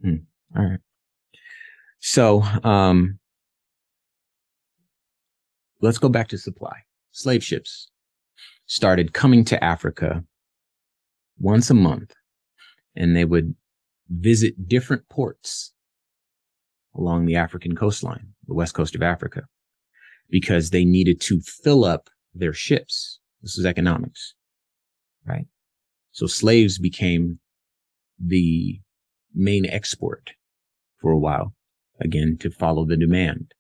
Hmm. 0.02 0.16
All 0.56 0.64
right. 0.64 0.80
So, 2.00 2.42
um, 2.64 3.20
let's 5.82 5.98
go 5.98 6.10
back 6.10 6.28
to 6.30 6.38
supply. 6.38 6.78
Slave 7.12 7.44
ships 7.44 7.90
started 8.68 9.14
coming 9.14 9.44
to 9.46 9.64
Africa 9.64 10.24
once 11.40 11.70
a 11.70 11.74
month 11.74 12.14
and 12.96 13.16
they 13.16 13.26
would 13.26 13.56
visit 14.10 14.68
different 14.68 15.08
ports 15.10 15.74
along 16.96 17.26
the 17.26 17.36
African 17.36 17.76
coastline, 17.76 18.34
the 18.48 18.54
west 18.54 18.74
coast 18.74 18.96
of 18.96 19.01
Africa, 19.01 19.44
because 20.30 20.70
they 20.70 20.86
needed 20.86 21.22
to 21.22 21.42
fill 21.42 21.84
up 21.84 22.10
their 22.34 22.54
ships. 22.54 23.20
This 23.42 23.58
is 23.58 23.66
economics, 23.66 24.34
right? 25.25 25.46
So 26.12 26.27
slaves 26.27 26.80
became 26.80 27.39
the 28.20 28.80
main 29.36 29.66
export 29.68 30.32
for 31.00 31.12
a 31.12 31.20
while, 31.20 31.54
again, 32.00 32.38
to 32.39 32.50
follow 32.50 32.86
the 32.86 32.98
demand 32.98 33.54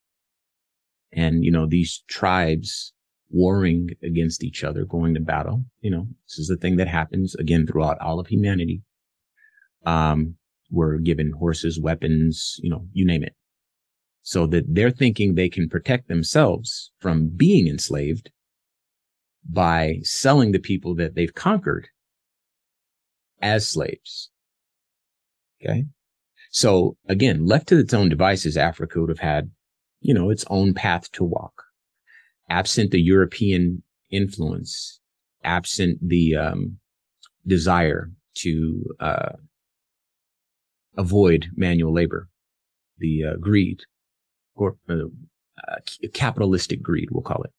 And, 1.11 1.43
you 1.43 1.51
know, 1.51 1.65
these 1.65 2.03
tribes 2.07 2.93
warring 3.29 3.89
against 4.03 4.43
each 4.43 4.63
other, 4.63 4.85
going 4.85 5.13
to 5.13 5.19
battle, 5.19 5.65
you 5.81 5.91
know, 5.91 6.07
this 6.27 6.39
is 6.39 6.47
the 6.47 6.57
thing 6.57 6.77
that 6.77 6.87
happens 6.87 7.35
again 7.35 7.67
throughout 7.67 7.99
all 7.99 8.19
of 8.19 8.27
humanity. 8.27 8.81
Um, 9.85 10.35
were 10.69 10.97
given 10.97 11.31
horses, 11.31 11.79
weapons, 11.79 12.57
you 12.61 12.69
know, 12.69 12.85
you 12.91 13.05
name 13.05 13.23
it. 13.23 13.33
So 14.27 14.45
that 14.47 14.65
they're 14.67 14.91
thinking 14.91 15.35
they 15.35 15.47
can 15.47 15.69
protect 15.69 16.09
themselves 16.09 16.91
from 16.99 17.29
being 17.29 17.65
enslaved 17.65 18.29
by 19.49 19.99
selling 20.03 20.51
the 20.51 20.59
people 20.59 20.95
that 20.95 21.15
they've 21.15 21.33
conquered 21.33 21.87
as 23.41 23.65
slaves. 23.65 24.29
Okay. 25.63 25.85
So 26.51 26.97
again, 27.07 27.45
left 27.45 27.69
to 27.69 27.79
its 27.79 27.93
own 27.93 28.09
devices, 28.09 28.57
Africa 28.57 28.99
would 28.99 29.07
have 29.07 29.19
had, 29.19 29.49
you 30.01 30.13
know, 30.13 30.29
its 30.29 30.43
own 30.49 30.73
path 30.73 31.09
to 31.13 31.23
walk. 31.23 31.63
Absent 32.49 32.91
the 32.91 33.01
European 33.01 33.81
influence, 34.11 34.99
absent 35.45 35.99
the 36.01 36.35
um, 36.35 36.79
desire 37.45 38.11
to 38.39 38.83
uh, 38.99 39.37
avoid 40.97 41.47
manual 41.55 41.93
labor, 41.93 42.27
the 42.97 43.23
uh, 43.23 43.35
greed, 43.37 43.83
or 44.57 44.77
uh, 44.89 45.77
capitalistic 46.13 46.81
greed, 46.81 47.09
we'll 47.11 47.23
call 47.23 47.43
it. 47.43 47.51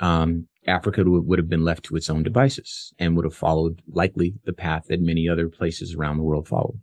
Um, 0.00 0.48
Africa 0.66 1.02
would, 1.04 1.26
would 1.26 1.38
have 1.38 1.48
been 1.48 1.64
left 1.64 1.84
to 1.84 1.96
its 1.96 2.10
own 2.10 2.22
devices 2.22 2.92
and 2.98 3.16
would 3.16 3.24
have 3.24 3.34
followed 3.34 3.82
likely 3.88 4.34
the 4.44 4.52
path 4.52 4.84
that 4.88 5.00
many 5.00 5.28
other 5.28 5.48
places 5.48 5.94
around 5.94 6.18
the 6.18 6.22
world 6.22 6.46
followed 6.46 6.80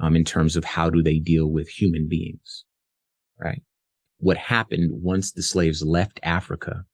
um, 0.00 0.16
in 0.16 0.24
terms 0.24 0.56
of 0.56 0.64
how 0.64 0.88
do 0.88 1.02
they 1.02 1.18
deal 1.18 1.46
with 1.46 1.68
human 1.68 2.08
beings, 2.08 2.64
right? 3.38 3.62
What 4.18 4.36
happened 4.36 5.02
once 5.02 5.32
the 5.32 5.42
slaves 5.42 5.82
left 5.82 6.20
Africa 6.22 6.84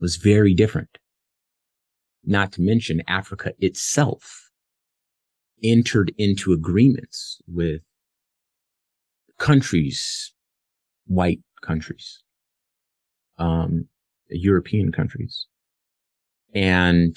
was 0.00 0.16
very 0.16 0.54
different. 0.54 0.98
Not 2.24 2.52
to 2.52 2.62
mention 2.62 3.02
Africa 3.06 3.52
itself 3.58 4.50
entered 5.62 6.12
into 6.18 6.52
agreements 6.52 7.40
with 7.46 7.82
countries, 9.38 10.34
white 11.06 11.40
countries, 11.62 12.22
um, 13.38 13.86
European 14.28 14.92
countries, 14.92 15.46
and 16.54 17.16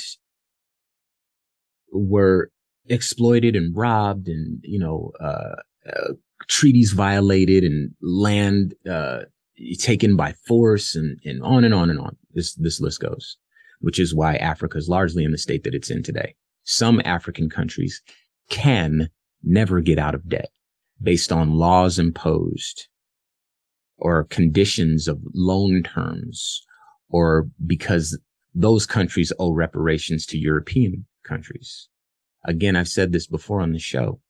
were 1.92 2.52
exploited 2.88 3.56
and 3.56 3.76
robbed 3.76 4.28
and, 4.28 4.60
you 4.64 4.80
know, 4.80 5.12
uh, 5.20 5.56
uh, 5.88 6.14
treaties 6.48 6.92
violated 6.92 7.64
and 7.64 7.92
land, 8.02 8.74
uh, 8.90 9.22
taken 9.80 10.16
by 10.16 10.34
force 10.48 10.96
and, 10.96 11.20
and 11.26 11.42
on 11.44 11.64
and 11.64 11.74
on 11.74 11.90
and 11.90 12.00
on. 12.00 12.16
This, 12.34 12.54
this 12.56 12.80
list 12.80 13.00
goes, 13.00 13.38
which 13.80 14.00
is 14.00 14.14
why 14.14 14.36
Africa 14.36 14.78
is 14.78 14.90
largely 14.90 15.24
in 15.24 15.32
the 15.32 15.38
state 15.38 15.64
that 15.64 15.76
it's 15.76 15.90
in 15.90 16.04
today. 16.04 16.36
Some 16.64 17.02
African 17.06 17.50
countries 17.50 18.02
can 18.50 19.10
never 19.44 19.82
get 19.82 19.98
out 19.98 20.16
of 20.16 20.28
debt 20.28 20.50
based 21.02 21.32
on 21.32 21.56
laws 21.56 21.98
imposed 21.98 22.89
or 24.00 24.24
conditions 24.26 25.08
of 25.08 25.22
loan 25.34 25.84
terms 25.84 26.66
or 27.10 27.48
because 27.66 28.18
those 28.54 28.86
countries 28.86 29.34
owe 29.40 29.54
reparations 29.54 30.26
to 30.28 30.38
European 30.38 31.06
countries. 31.24 31.88
Again, 32.46 32.76
I've 32.76 32.88
said 32.88 33.12
this 33.12 33.28
before 33.28 33.62
on 33.62 33.74
the 33.74 33.80
show. 33.80 34.22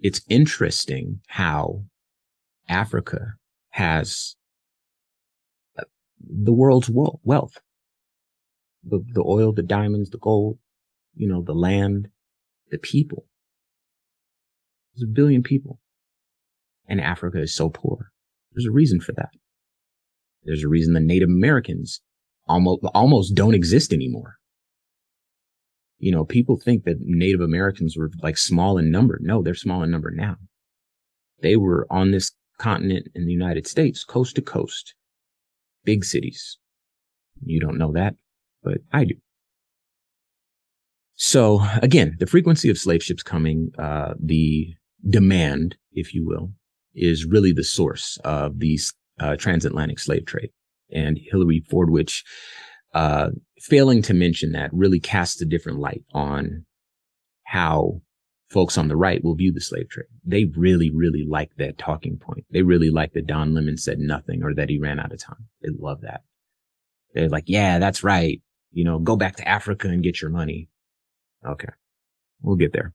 It's 0.00 0.22
interesting 0.28 1.20
how 1.28 1.84
Africa 2.68 3.34
has 3.70 4.36
uh, 5.78 5.84
the 6.20 6.52
world's 6.52 6.90
wealth, 6.90 7.60
the, 8.82 9.04
the 9.12 9.22
oil, 9.24 9.52
the 9.52 9.62
diamonds, 9.62 10.10
the 10.10 10.18
gold, 10.18 10.58
you 11.14 11.28
know, 11.28 11.42
the 11.42 11.54
land, 11.54 12.08
the 12.70 12.78
people. 12.78 13.26
There's 14.94 15.08
a 15.08 15.12
billion 15.12 15.42
people 15.42 15.80
and 16.88 17.00
Africa 17.00 17.40
is 17.40 17.54
so 17.54 17.70
poor. 17.70 18.10
There's 18.54 18.66
a 18.66 18.72
reason 18.72 19.00
for 19.00 19.12
that. 19.12 19.30
There's 20.44 20.62
a 20.62 20.68
reason 20.68 20.94
the 20.94 21.00
Native 21.00 21.28
Americans 21.28 22.00
almost, 22.46 22.82
almost 22.94 23.34
don't 23.34 23.54
exist 23.54 23.92
anymore 23.92 24.36
you 26.04 26.12
know, 26.12 26.24
people 26.24 26.58
think 26.58 26.84
that 26.84 26.98
Native 27.00 27.40
Americans 27.40 27.96
were 27.96 28.10
like 28.22 28.36
small 28.36 28.76
in 28.76 28.90
number. 28.90 29.18
No, 29.22 29.42
they're 29.42 29.54
small 29.54 29.82
in 29.82 29.90
number 29.90 30.10
now. 30.10 30.36
They 31.40 31.56
were 31.56 31.86
on 31.88 32.10
this 32.10 32.32
continent 32.58 33.08
in 33.14 33.24
the 33.24 33.32
United 33.32 33.66
States, 33.66 34.04
coast 34.04 34.36
to 34.36 34.42
coast, 34.42 34.94
big 35.82 36.04
cities. 36.04 36.58
You 37.42 37.58
don't 37.58 37.78
know 37.78 37.92
that, 37.92 38.16
but 38.62 38.78
I 38.92 39.04
do. 39.04 39.14
So 41.14 41.66
again, 41.80 42.16
the 42.18 42.26
frequency 42.26 42.68
of 42.68 42.76
slave 42.76 43.02
ships 43.02 43.22
coming, 43.22 43.70
uh, 43.78 44.12
the 44.20 44.74
demand, 45.08 45.76
if 45.92 46.12
you 46.12 46.26
will, 46.26 46.52
is 46.94 47.24
really 47.24 47.52
the 47.52 47.64
source 47.64 48.18
of 48.24 48.58
these 48.58 48.92
uh, 49.20 49.36
transatlantic 49.36 49.98
slave 49.98 50.26
trade. 50.26 50.50
And 50.92 51.18
Hilary 51.30 51.62
Fordwich 51.70 52.22
uh, 52.92 53.30
failing 53.58 54.02
to 54.02 54.14
mention 54.14 54.52
that 54.52 54.72
really 54.72 55.00
casts 55.00 55.40
a 55.40 55.46
different 55.46 55.78
light 55.78 56.04
on 56.12 56.64
how 57.44 58.00
folks 58.50 58.78
on 58.78 58.88
the 58.88 58.96
right 58.96 59.22
will 59.24 59.34
view 59.34 59.52
the 59.52 59.60
slave 59.60 59.88
trade. 59.88 60.06
They 60.24 60.44
really, 60.56 60.90
really 60.90 61.24
like 61.28 61.50
that 61.56 61.76
talking 61.76 62.18
point. 62.18 62.44
They 62.50 62.62
really 62.62 62.90
like 62.90 63.12
that 63.14 63.26
Don 63.26 63.52
Lemon 63.52 63.76
said 63.76 63.98
nothing 63.98 64.44
or 64.44 64.54
that 64.54 64.68
he 64.68 64.78
ran 64.78 65.00
out 65.00 65.12
of 65.12 65.20
time. 65.20 65.48
They 65.60 65.70
love 65.76 66.02
that. 66.02 66.22
They're 67.14 67.28
like, 67.28 67.44
yeah, 67.46 67.78
that's 67.78 68.04
right. 68.04 68.40
You 68.70 68.84
know, 68.84 68.98
go 68.98 69.16
back 69.16 69.36
to 69.36 69.48
Africa 69.48 69.88
and 69.88 70.02
get 70.02 70.20
your 70.20 70.30
money. 70.30 70.68
Okay. 71.44 71.68
We'll 72.42 72.56
get 72.56 72.72
there. 72.72 72.92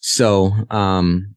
So, 0.00 0.52
um, 0.70 1.35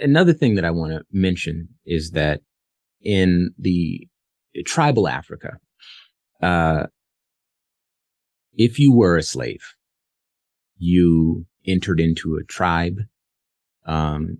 another 0.00 0.32
thing 0.32 0.54
that 0.54 0.64
I 0.64 0.70
want 0.70 0.92
to 0.92 1.04
mention 1.12 1.68
is 1.86 2.12
that 2.12 2.40
in 3.02 3.50
the 3.58 4.06
tribal 4.64 5.08
Africa, 5.08 5.58
uh, 6.42 6.86
if 8.52 8.78
you 8.78 8.92
were 8.92 9.16
a 9.16 9.22
slave, 9.22 9.62
you 10.78 11.46
entered 11.66 12.00
into 12.00 12.36
a 12.36 12.44
tribe, 12.44 12.98
um, 13.86 14.38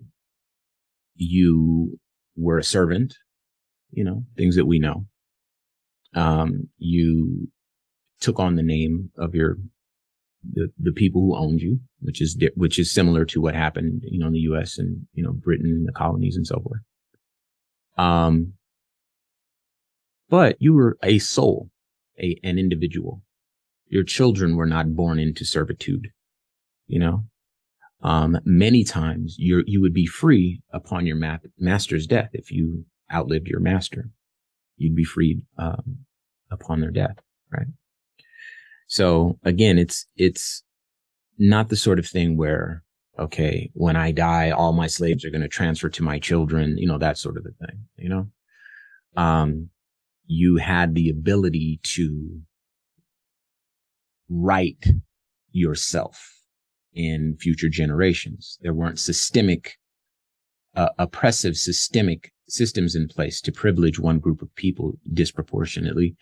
you 1.15 1.99
were 2.35 2.57
a 2.57 2.63
servant, 2.63 3.15
you 3.91 4.03
know, 4.03 4.23
things 4.37 4.55
that 4.55 4.65
we 4.65 4.79
know. 4.79 5.05
Um, 6.13 6.69
you 6.77 7.49
took 8.19 8.39
on 8.39 8.55
the 8.55 8.63
name 8.63 9.11
of 9.17 9.35
your 9.35 9.57
the, 10.53 10.91
people 10.91 11.21
who 11.21 11.35
owned 11.35 11.61
you, 11.61 11.79
which 11.99 12.21
is 12.21 12.37
which 12.55 12.79
is 12.79 12.91
similar 12.91 13.25
to 13.25 13.41
what 13.41 13.55
happened, 13.55 14.03
you 14.05 14.19
know, 14.19 14.27
in 14.27 14.33
the 14.33 14.39
U.S. 14.39 14.77
and 14.77 15.07
you 15.13 15.23
know 15.23 15.33
Britain, 15.33 15.83
the 15.85 15.91
colonies, 15.91 16.35
and 16.35 16.45
so 16.45 16.59
forth. 16.59 16.81
Um, 17.97 18.53
but 20.29 20.57
you 20.59 20.73
were 20.73 20.97
a 21.03 21.19
soul, 21.19 21.69
a, 22.19 22.37
an 22.43 22.57
individual. 22.57 23.21
Your 23.87 24.03
children 24.03 24.55
were 24.55 24.65
not 24.65 24.95
born 24.95 25.19
into 25.19 25.45
servitude, 25.45 26.09
you 26.87 26.99
know? 26.99 27.25
Um, 28.01 28.39
many 28.43 28.83
times 28.83 29.35
you 29.39 29.63
you 29.65 29.81
would 29.81 29.93
be 29.93 30.05
free 30.05 30.61
upon 30.71 31.05
your 31.05 31.15
ma- 31.15 31.37
master's 31.57 32.05
death. 32.05 32.29
If 32.33 32.51
you 32.51 32.85
outlived 33.11 33.47
your 33.47 33.59
master, 33.59 34.09
you'd 34.77 34.95
be 34.95 35.03
freed, 35.03 35.43
um, 35.57 36.05
upon 36.51 36.81
their 36.81 36.91
death, 36.91 37.17
right? 37.51 37.67
So 38.87 39.39
again, 39.43 39.77
it's, 39.77 40.05
it's 40.15 40.63
not 41.37 41.69
the 41.69 41.75
sort 41.75 41.99
of 41.99 42.07
thing 42.07 42.37
where 42.37 42.83
okay, 43.17 43.69
when 43.73 43.95
I 43.95 44.11
die, 44.11 44.51
all 44.51 44.73
my 44.73 44.87
slaves 44.87 45.23
are 45.23 45.29
going 45.29 45.41
to 45.41 45.47
transfer 45.47 45.89
to 45.89 46.03
my 46.03 46.19
children, 46.19 46.77
you 46.77 46.87
know, 46.87 46.97
that 46.97 47.17
sort 47.17 47.37
of 47.37 47.45
a 47.45 47.65
thing, 47.65 47.85
you 47.97 48.09
know? 48.09 48.27
Um, 49.15 49.69
you 50.27 50.57
had 50.57 50.95
the 50.95 51.09
ability 51.09 51.79
to 51.83 52.41
write 54.29 54.85
yourself 55.51 56.33
in 56.93 57.37
future 57.39 57.69
generations. 57.69 58.57
There 58.61 58.73
weren't 58.73 58.99
systemic, 58.99 59.77
uh, 60.75 60.89
oppressive 60.97 61.55
systemic 61.55 62.31
systems 62.49 62.95
in 62.95 63.07
place 63.07 63.39
to 63.41 63.51
privilege 63.51 63.99
one 63.99 64.19
group 64.19 64.41
of 64.41 64.53
people 64.55 64.93
disproportionately 65.13 66.15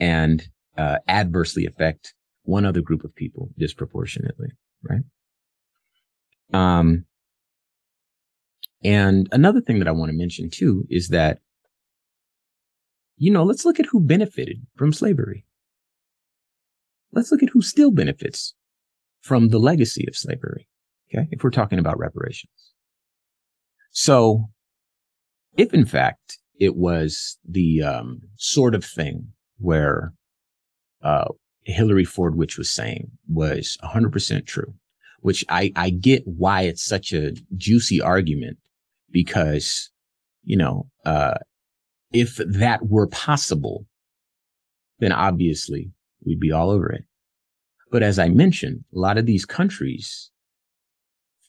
and 0.00 0.48
uh, 0.76 0.98
adversely 1.08 1.66
affect 1.66 2.14
one 2.42 2.64
other 2.64 2.80
group 2.80 3.04
of 3.04 3.14
people 3.14 3.50
disproportionately, 3.58 4.48
right? 4.82 5.02
Um, 6.52 7.04
and 8.82 9.28
another 9.32 9.60
thing 9.60 9.78
that 9.78 9.88
I 9.88 9.92
want 9.92 10.10
to 10.10 10.16
mention 10.16 10.50
too 10.50 10.84
is 10.88 11.08
that, 11.08 11.38
you 13.16 13.30
know, 13.30 13.44
let's 13.44 13.64
look 13.64 13.78
at 13.78 13.86
who 13.86 14.00
benefited 14.00 14.66
from 14.76 14.92
slavery. 14.92 15.44
Let's 17.12 17.30
look 17.30 17.42
at 17.42 17.50
who 17.50 17.60
still 17.60 17.90
benefits 17.90 18.54
from 19.20 19.48
the 19.48 19.58
legacy 19.58 20.06
of 20.08 20.16
slavery. 20.16 20.68
Okay. 21.12 21.28
If 21.30 21.42
we're 21.42 21.50
talking 21.50 21.78
about 21.78 21.98
reparations. 21.98 22.72
So 23.90 24.46
if 25.56 25.74
in 25.74 25.84
fact 25.84 26.38
it 26.58 26.76
was 26.76 27.38
the 27.46 27.82
um, 27.82 28.20
sort 28.36 28.74
of 28.74 28.84
thing 28.84 29.32
where 29.58 30.12
uh, 31.02 31.26
Hilary 31.64 32.04
Fordwich 32.04 32.58
was 32.58 32.70
saying 32.70 33.10
was 33.28 33.76
100% 33.82 34.46
true, 34.46 34.74
which 35.20 35.44
I, 35.48 35.72
I 35.76 35.90
get 35.90 36.22
why 36.26 36.62
it's 36.62 36.84
such 36.84 37.12
a 37.12 37.34
juicy 37.56 38.00
argument 38.00 38.58
because, 39.10 39.90
you 40.44 40.56
know, 40.56 40.88
uh, 41.04 41.34
if 42.12 42.36
that 42.46 42.86
were 42.86 43.06
possible, 43.06 43.86
then 44.98 45.12
obviously 45.12 45.92
we'd 46.24 46.40
be 46.40 46.52
all 46.52 46.70
over 46.70 46.90
it. 46.90 47.04
But 47.90 48.02
as 48.02 48.18
I 48.18 48.28
mentioned, 48.28 48.84
a 48.94 48.98
lot 48.98 49.18
of 49.18 49.26
these 49.26 49.44
countries 49.44 50.30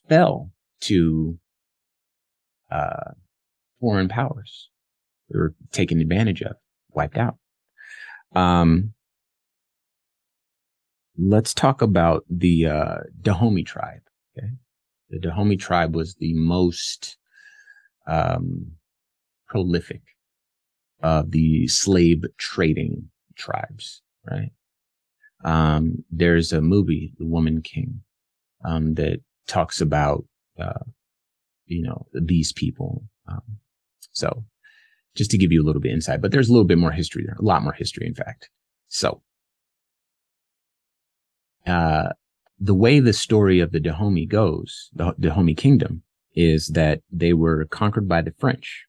fell 0.09 0.51
to 0.81 1.37
uh, 2.71 3.11
foreign 3.79 4.07
powers. 4.07 4.69
They 5.29 5.37
were 5.37 5.53
taken 5.71 5.99
advantage 6.01 6.41
of, 6.41 6.55
wiped 6.89 7.17
out. 7.17 7.37
Um, 8.33 8.93
let's 11.17 11.53
talk 11.53 11.81
about 11.81 12.25
the 12.29 12.65
uh, 12.65 12.97
Dahomey 13.21 13.63
tribe. 13.63 14.01
Okay, 14.37 14.49
the 15.09 15.19
Dahomey 15.19 15.57
tribe 15.57 15.95
was 15.95 16.15
the 16.15 16.33
most 16.33 17.17
um, 18.07 18.73
prolific 19.47 20.01
of 21.01 21.31
the 21.31 21.67
slave 21.67 22.23
trading 22.37 23.09
tribes. 23.35 24.01
Right. 24.29 24.51
Um, 25.43 26.03
there's 26.11 26.53
a 26.53 26.61
movie, 26.61 27.13
The 27.17 27.25
Woman 27.25 27.61
King, 27.63 28.01
um, 28.63 28.93
that 28.93 29.21
talks 29.47 29.81
about 29.81 30.25
uh, 30.59 30.85
you 31.65 31.81
know 31.81 32.05
these 32.13 32.53
people. 32.53 33.03
Um, 33.27 33.57
so 34.11 34.45
just 35.15 35.31
to 35.31 35.37
give 35.37 35.51
you 35.51 35.61
a 35.61 35.65
little 35.65 35.81
bit 35.81 35.91
insight, 35.91 36.21
but 36.21 36.31
there's 36.31 36.49
a 36.49 36.51
little 36.51 36.67
bit 36.67 36.77
more 36.77 36.91
history 36.91 37.23
there, 37.25 37.35
a 37.39 37.43
lot 37.43 37.63
more 37.63 37.73
history, 37.73 38.07
in 38.07 38.15
fact. 38.15 38.49
So, 38.87 39.21
uh, 41.67 42.09
the 42.59 42.73
way 42.73 42.99
the 42.99 43.13
story 43.13 43.59
of 43.59 43.71
the 43.71 43.79
Dahomey 43.79 44.25
goes, 44.25 44.89
the 44.93 45.13
Dahomey 45.19 45.55
kingdom, 45.55 46.03
is 46.35 46.67
that 46.69 47.01
they 47.11 47.33
were 47.33 47.65
conquered 47.65 48.07
by 48.07 48.21
the 48.21 48.33
French 48.37 48.85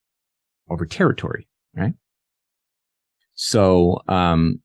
over 0.69 0.85
territory, 0.85 1.47
right? 1.75 1.93
So, 3.35 4.01
um, 4.07 4.61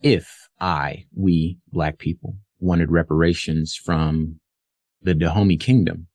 if 0.00 0.48
I, 0.60 1.04
we, 1.14 1.58
black 1.72 1.98
people, 1.98 2.36
wanted 2.60 2.90
reparations 2.90 3.74
from 3.74 4.40
the 5.02 5.14
Dahomey 5.14 5.56
kingdom, 5.56 6.08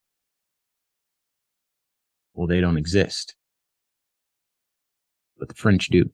well, 2.34 2.48
they 2.48 2.62
don't 2.62 2.78
exist 2.78 3.36
but 5.40 5.48
the 5.48 5.56
French 5.56 5.88
do. 5.88 6.12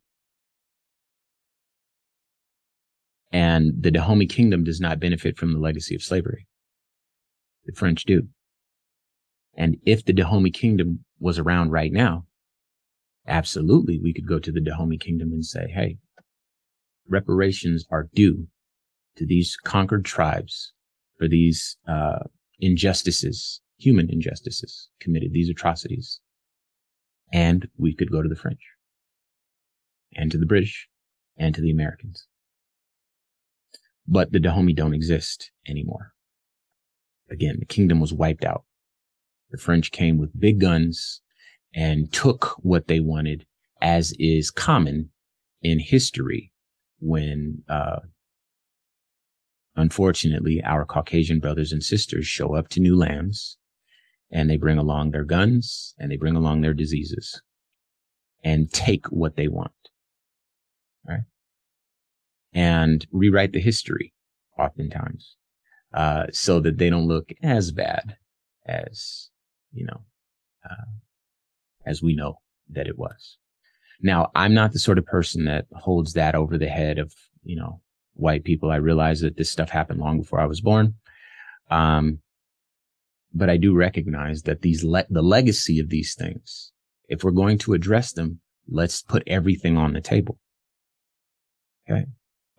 And 3.36 3.84
the 3.84 3.92
Dahomey 3.92 4.28
kingdom 4.28 4.64
does 4.64 4.80
not 4.80 5.02
benefit 5.02 5.38
from 5.38 5.52
the 5.52 5.60
legacy 5.60 5.94
of 5.94 6.02
slavery. 6.02 6.48
The 7.66 7.74
French 7.74 8.06
do. 8.06 8.30
And 9.58 9.76
if 9.86 10.06
the 10.06 10.14
Dahomey 10.14 10.52
kingdom 10.52 11.04
was 11.20 11.38
around 11.38 11.72
right 11.72 11.92
now, 11.92 12.28
absolutely 13.28 14.00
we 14.00 14.14
could 14.14 14.26
go 14.26 14.40
to 14.40 14.54
the 14.54 14.62
Dahomey 14.62 14.98
kingdom 14.98 15.34
and 15.34 15.46
say, 15.46 15.68
hey, 15.68 15.98
reparations 17.10 17.86
are 17.92 18.08
due 18.14 18.48
to 19.18 19.26
these 19.26 19.58
conquered 19.66 20.06
tribes 20.06 20.72
for 21.18 21.28
these 21.28 21.76
uh, 21.90 22.20
injustices, 22.62 23.60
human 23.76 24.10
injustices 24.10 24.88
committed, 25.02 25.34
these 25.34 25.50
atrocities. 25.50 26.22
And 27.34 27.68
we 27.78 27.94
could 27.94 28.14
go 28.14 28.22
to 28.22 28.30
the 28.30 28.38
French 28.38 28.62
and 30.16 30.32
to 30.32 30.38
the 30.38 30.46
British 30.46 30.88
and 31.38 31.54
to 31.54 31.60
the 31.60 31.72
Americans. 31.72 32.28
But 34.08 34.32
the 34.32 34.40
Dahomey 34.40 34.74
don't 34.74 34.94
exist 34.94 35.52
anymore. 35.68 36.14
Again, 37.30 37.58
the 37.60 37.66
kingdom 37.66 38.00
was 38.00 38.14
wiped 38.14 38.46
out. 38.46 38.64
The 39.52 39.58
French 39.58 39.92
came 39.92 40.18
with 40.18 40.40
big 40.40 40.60
guns 40.60 41.22
and 41.74 42.12
took 42.12 42.56
what 42.60 42.88
they 42.88 43.00
wanted, 43.00 43.46
as 43.82 44.14
is 44.20 44.52
common 44.52 45.10
in 45.62 45.80
history 45.80 46.52
when, 47.00 47.64
uh, 47.68 48.00
unfortunately, 49.76 50.62
our 50.64 50.86
Caucasian 50.86 51.40
brothers 51.40 51.72
and 51.72 51.84
sisters 51.84 52.28
show 52.28 52.56
up 52.56 52.70
to 52.70 52.80
new 52.80 52.96
lands 52.96 53.58
and 54.32 54.50
they 54.50 54.58
bring 54.58 54.78
along 54.78 55.12
their 55.12 55.26
guns 55.26 55.96
and 55.98 56.12
they 56.12 56.18
bring 56.18 56.36
along 56.36 56.62
their 56.62 56.74
diseases 56.74 57.42
and 58.44 58.72
take 58.72 59.08
what 59.08 59.36
they 59.36 59.48
want 59.48 59.72
right? 61.08 61.22
And 62.56 63.06
rewrite 63.12 63.52
the 63.52 63.60
history 63.60 64.14
oftentimes, 64.58 65.36
uh, 65.94 66.28
so 66.32 66.62
that 66.62 66.78
they 66.78 66.90
don't 66.90 67.08
look 67.08 67.32
as 67.44 67.72
bad 67.72 68.16
as, 68.66 69.30
you 69.74 69.86
know, 69.86 70.02
uh, 70.68 70.86
as 71.86 72.02
we 72.02 72.16
know 72.16 72.40
that 72.70 72.88
it 72.88 72.98
was. 72.98 73.38
Now, 74.02 74.32
I'm 74.34 74.54
not 74.54 74.72
the 74.72 74.80
sort 74.80 74.98
of 74.98 75.06
person 75.06 75.46
that 75.46 75.66
holds 75.74 76.14
that 76.14 76.34
over 76.34 76.58
the 76.58 76.70
head 76.70 76.98
of, 76.98 77.14
you 77.44 77.58
know, 77.58 77.82
white 78.14 78.46
people. 78.46 78.72
I 78.72 78.78
realize 78.78 79.20
that 79.20 79.36
this 79.36 79.52
stuff 79.52 79.70
happened 79.70 80.00
long 80.00 80.20
before 80.20 80.40
I 80.40 80.46
was 80.46 80.62
born. 80.62 80.96
Um, 81.70 82.20
but 83.34 83.50
I 83.50 83.58
do 83.58 83.76
recognize 83.76 84.44
that 84.44 84.62
these 84.62 84.84
le- 84.84 85.06
the 85.10 85.22
legacy 85.22 85.80
of 85.80 85.90
these 85.90 86.16
things, 86.16 86.72
if 87.10 87.24
we're 87.24 87.32
going 87.32 87.58
to 87.60 87.74
address 87.74 88.14
them, 88.14 88.40
let's 88.68 89.02
put 89.02 89.24
everything 89.28 89.78
on 89.78 89.92
the 89.92 90.02
table. 90.02 90.40
Okay. 91.90 92.06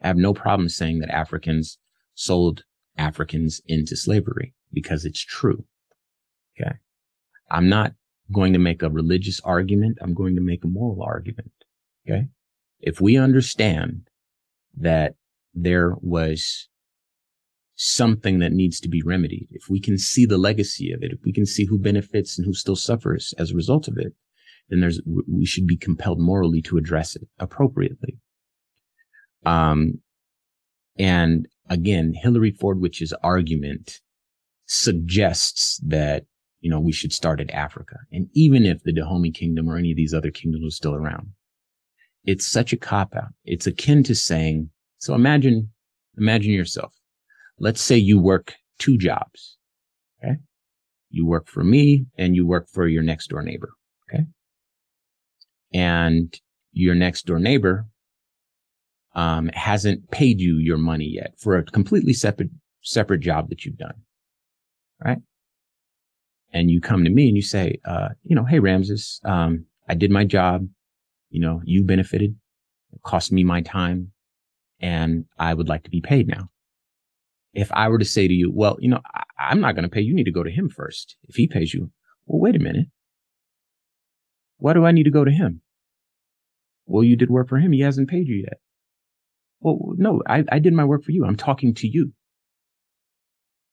I 0.03 0.09
have 0.09 0.17
no 0.17 0.35
problem 0.35 0.69
saying 0.69 1.01
that 1.01 1.11
Africans 1.11 1.79
sold 2.15 2.65
Africans 2.97 3.61
into 3.67 3.97
slavery 3.97 4.55
because 4.73 5.05
it's 5.05 5.25
true. 5.25 5.65
Okay. 6.59 6.77
I'm 7.51 7.69
not 7.69 7.93
going 8.33 8.53
to 8.53 8.59
make 8.59 8.83
a 8.83 8.91
religious 8.91 9.41
argument. 9.41 9.99
I'm 10.01 10.15
going 10.15 10.35
to 10.35 10.41
make 10.41 10.65
a 10.65 10.69
moral 10.69 11.03
argument. 11.03 11.53
Okay. 12.09 12.27
If 12.81 13.01
we 13.01 13.17
understand 13.17 14.09
that 14.77 15.15
there 15.55 15.95
was 16.01 16.69
something 17.75 18.39
that 18.39 18.53
needs 18.53 18.81
to 18.81 18.89
be 18.89 19.03
remedied, 19.03 19.49
if 19.51 19.69
we 19.69 19.81
can 19.81 19.99
see 19.99 20.27
the 20.27 20.39
legacy 20.39 20.93
of 20.93 21.03
it, 21.03 21.13
if 21.13 21.21
we 21.25 21.33
can 21.33 21.47
see 21.47 21.67
who 21.67 21.79
benefits 21.79 22.39
and 22.39 22.47
who 22.47 22.55
still 22.55 22.77
suffers 22.77 23.35
as 23.39 23.51
a 23.51 23.55
result 23.55 23.89
of 23.89 23.97
it, 23.99 24.15
then 24.69 24.81
there's, 24.81 25.01
we 25.07 25.47
should 25.47 25.67
be 25.67 25.77
compelled 25.77 26.21
morally 26.21 26.61
to 26.63 26.79
address 26.79 27.15
it 27.15 27.29
appropriately. 27.39 28.19
Um, 29.47 30.01
and 30.99 31.49
again, 31.71 32.15
Hilary 32.15 32.53
Fordwich's 32.53 33.15
argument 33.23 34.01
suggests 34.67 35.81
that, 35.87 36.25
you 36.61 36.69
know, 36.69 36.81
we 36.81 36.93
should 36.93 37.13
start 37.13 37.41
at 37.41 37.51
Africa. 37.51 37.97
And 38.13 38.29
even 38.35 38.67
if 38.67 38.83
the 38.83 38.93
Dahomey 38.93 39.31
kingdom 39.31 39.69
or 39.69 39.77
any 39.77 39.93
of 39.93 39.97
these 39.97 40.13
other 40.13 40.31
kingdoms 40.31 40.65
was 40.65 40.77
still 40.77 40.95
around, 40.95 41.29
it's 42.25 42.47
such 42.47 42.73
a 42.73 42.77
cop 42.77 43.15
out. 43.15 43.33
It's 43.45 43.67
akin 43.67 44.03
to 44.05 44.15
saying, 44.15 44.71
so 44.99 45.15
imagine, 45.15 45.71
imagine 46.19 46.53
yourself. 46.53 46.93
Let's 47.59 47.81
say 47.81 47.97
you 47.97 48.19
work 48.19 48.55
two 48.79 48.99
jobs. 48.99 49.57
Okay. 50.23 50.37
You 51.11 51.27
work 51.27 51.47
for 51.47 51.63
me 51.63 52.07
and 52.19 52.35
you 52.35 52.47
work 52.47 52.69
for 52.69 52.89
your 52.89 53.03
next 53.03 53.29
door 53.29 53.43
neighbor. 53.43 53.71
Okay. 54.11 54.25
And 55.73 56.37
your 56.73 56.95
next 56.95 57.27
door 57.27 57.39
neighbor 57.39 57.87
um, 59.17 59.49
hasn't 59.55 60.11
paid 60.11 60.41
you 60.41 60.59
your 60.59 60.77
money 60.77 61.07
yet 61.07 61.33
for 61.39 61.57
a 61.57 61.65
completely 61.65 62.13
separate 62.13 62.51
separate 62.83 63.21
job 63.21 63.49
that 63.49 63.65
you've 63.65 63.79
done, 63.79 63.95
right? 65.05 65.19
And 66.53 66.71
you 66.71 66.81
come 66.81 67.03
to 67.03 67.11
me 67.11 67.27
and 67.27 67.37
you 67.37 67.43
say, 67.43 67.81
uh, 67.85 68.11
you 68.23 68.37
know, 68.37 68.45
hey 68.45 68.61
Ramses, 68.61 69.21
um, 69.25 69.65
I 69.89 69.95
did 69.95 70.11
my 70.11 70.25
job. 70.25 70.69
You 71.31 71.41
know, 71.41 71.61
you 71.65 71.83
benefited. 71.83 72.37
It 72.93 73.03
cost 73.03 73.33
me 73.33 73.43
my 73.43 73.63
time, 73.63 74.13
and 74.81 75.25
I 75.39 75.55
would 75.55 75.69
like 75.69 75.83
to 75.85 75.91
be 75.91 76.01
paid 76.01 76.29
now. 76.29 76.51
If 77.53 77.73
I 77.73 77.89
were 77.89 77.99
to 77.99 78.05
say 78.05 78.29
to 78.29 78.35
you, 78.35 78.53
well, 78.55 78.77
you 78.81 78.89
know, 78.89 79.01
I, 79.39 79.51
am 79.51 79.61
not 79.61 79.75
going 79.75 79.83
to 79.83 79.89
pay. 79.89 80.03
You 80.03 80.15
need 80.15 80.25
to 80.25 80.31
go 80.31 80.43
to 80.43 80.51
him 80.51 80.69
first. 80.69 81.17
If 81.25 81.37
he 81.37 81.49
pays 81.49 81.73
you, 81.73 81.91
well, 82.27 82.41
wait 82.41 82.55
a 82.55 82.61
minute. 82.61 82.87
Why 84.59 84.75
do 84.75 84.85
I 84.85 84.93
need 84.93 85.05
to 85.05 85.11
go 85.11 85.25
to 85.25 85.31
him? 85.31 85.63
Well, 86.85 87.03
you 87.03 87.17
did 87.17 87.31
work 87.31 87.49
for 87.49 87.59
him. 87.59 87.73
He 87.73 87.81
hasn't 87.81 88.11
paid 88.11 88.29
you 88.29 88.37
yet. 88.37 88.59
Well, 89.61 89.95
no, 89.97 90.23
I, 90.29 90.45
I 90.51 90.59
did 90.59 90.75
my 90.75 90.85
work 90.85 91.05
for 91.05 91.13
you. 91.13 91.25
I'm 91.25 91.37
talking 91.37 91.75
to 91.75 91.89
you. 91.89 92.13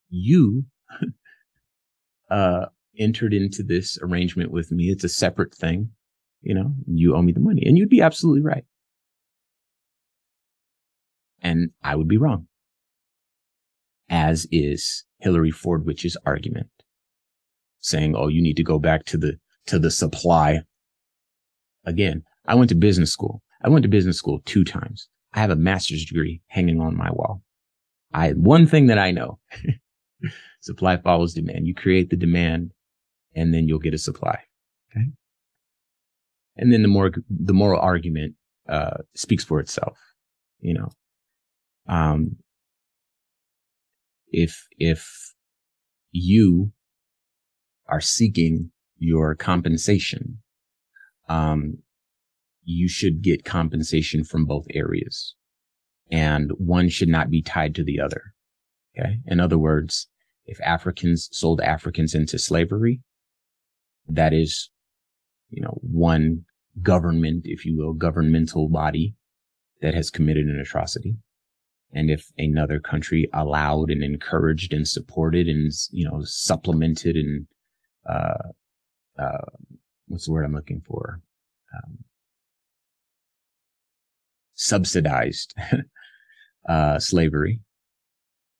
You, 0.09 0.65
uh, 2.29 2.67
entered 2.97 3.33
into 3.33 3.63
this 3.63 3.97
arrangement 4.01 4.51
with 4.51 4.71
me. 4.71 4.85
It's 4.85 5.03
a 5.03 5.09
separate 5.09 5.53
thing. 5.53 5.89
You 6.41 6.53
know, 6.55 6.73
you 6.87 7.15
owe 7.15 7.21
me 7.21 7.31
the 7.31 7.39
money 7.39 7.63
and 7.65 7.77
you'd 7.77 7.89
be 7.89 8.01
absolutely 8.01 8.41
right. 8.41 8.65
And 11.41 11.71
I 11.83 11.95
would 11.95 12.07
be 12.07 12.17
wrong. 12.17 12.47
As 14.09 14.47
is 14.51 15.05
Hilary 15.19 15.51
Fordwich's 15.51 16.17
argument 16.25 16.69
saying, 17.79 18.15
Oh, 18.15 18.27
you 18.27 18.41
need 18.41 18.57
to 18.57 18.63
go 18.63 18.77
back 18.77 19.05
to 19.05 19.17
the, 19.17 19.37
to 19.67 19.79
the 19.79 19.91
supply. 19.91 20.61
Again, 21.85 22.23
I 22.45 22.55
went 22.55 22.69
to 22.69 22.75
business 22.75 23.11
school. 23.11 23.41
I 23.63 23.69
went 23.69 23.83
to 23.83 23.89
business 23.89 24.17
school 24.17 24.41
two 24.45 24.63
times. 24.63 25.07
I 25.33 25.39
have 25.39 25.49
a 25.49 25.55
master's 25.55 26.05
degree 26.05 26.41
hanging 26.47 26.79
on 26.79 26.95
my 26.95 27.09
wall. 27.11 27.43
I, 28.13 28.31
one 28.31 28.67
thing 28.67 28.87
that 28.87 28.99
I 28.99 29.11
know, 29.11 29.39
supply 30.61 30.97
follows 30.97 31.33
demand. 31.33 31.67
You 31.67 31.73
create 31.73 32.09
the 32.09 32.15
demand 32.15 32.71
and 33.35 33.53
then 33.53 33.67
you'll 33.67 33.79
get 33.79 33.95
a 33.95 33.97
supply. 33.97 34.39
Okay. 34.91 35.07
And 36.55 36.71
then 36.71 36.83
the 36.83 36.87
more, 36.87 37.11
the 37.29 37.53
moral 37.53 37.81
argument, 37.81 38.35
uh, 38.69 38.97
speaks 39.15 39.43
for 39.43 39.59
itself, 39.59 39.97
you 40.59 40.73
know. 40.75 40.89
Um, 41.87 42.37
if, 44.27 44.67
if 44.77 45.33
you 46.11 46.71
are 47.87 48.01
seeking 48.01 48.71
your 48.97 49.35
compensation, 49.35 50.39
um, 51.27 51.79
you 52.63 52.87
should 52.87 53.21
get 53.21 53.45
compensation 53.45 54.23
from 54.23 54.45
both 54.45 54.65
areas 54.73 55.35
and 56.11 56.51
one 56.57 56.89
should 56.89 57.09
not 57.09 57.29
be 57.29 57.41
tied 57.41 57.73
to 57.75 57.83
the 57.83 57.99
other. 57.99 58.33
Okay. 58.97 59.19
In 59.25 59.39
other 59.39 59.57
words, 59.57 60.07
if 60.45 60.59
Africans 60.61 61.29
sold 61.31 61.61
Africans 61.61 62.13
into 62.13 62.37
slavery, 62.37 63.01
that 64.07 64.33
is, 64.33 64.69
you 65.49 65.61
know, 65.61 65.79
one 65.81 66.45
government, 66.81 67.43
if 67.45 67.65
you 67.65 67.77
will, 67.77 67.93
governmental 67.93 68.69
body 68.69 69.15
that 69.81 69.93
has 69.93 70.09
committed 70.09 70.45
an 70.45 70.59
atrocity. 70.59 71.15
And 71.93 72.09
if 72.09 72.31
another 72.37 72.79
country 72.79 73.29
allowed 73.33 73.89
and 73.89 74.03
encouraged 74.03 74.73
and 74.73 74.87
supported 74.87 75.47
and, 75.47 75.71
you 75.91 76.07
know, 76.07 76.21
supplemented 76.23 77.15
and, 77.15 77.47
uh, 78.07 78.49
uh, 79.17 79.45
what's 80.07 80.25
the 80.25 80.31
word 80.31 80.43
I'm 80.43 80.55
looking 80.55 80.81
for? 80.81 81.21
Um, 81.73 81.99
subsidized 84.55 85.53
uh, 86.69 86.99
slavery, 86.99 87.59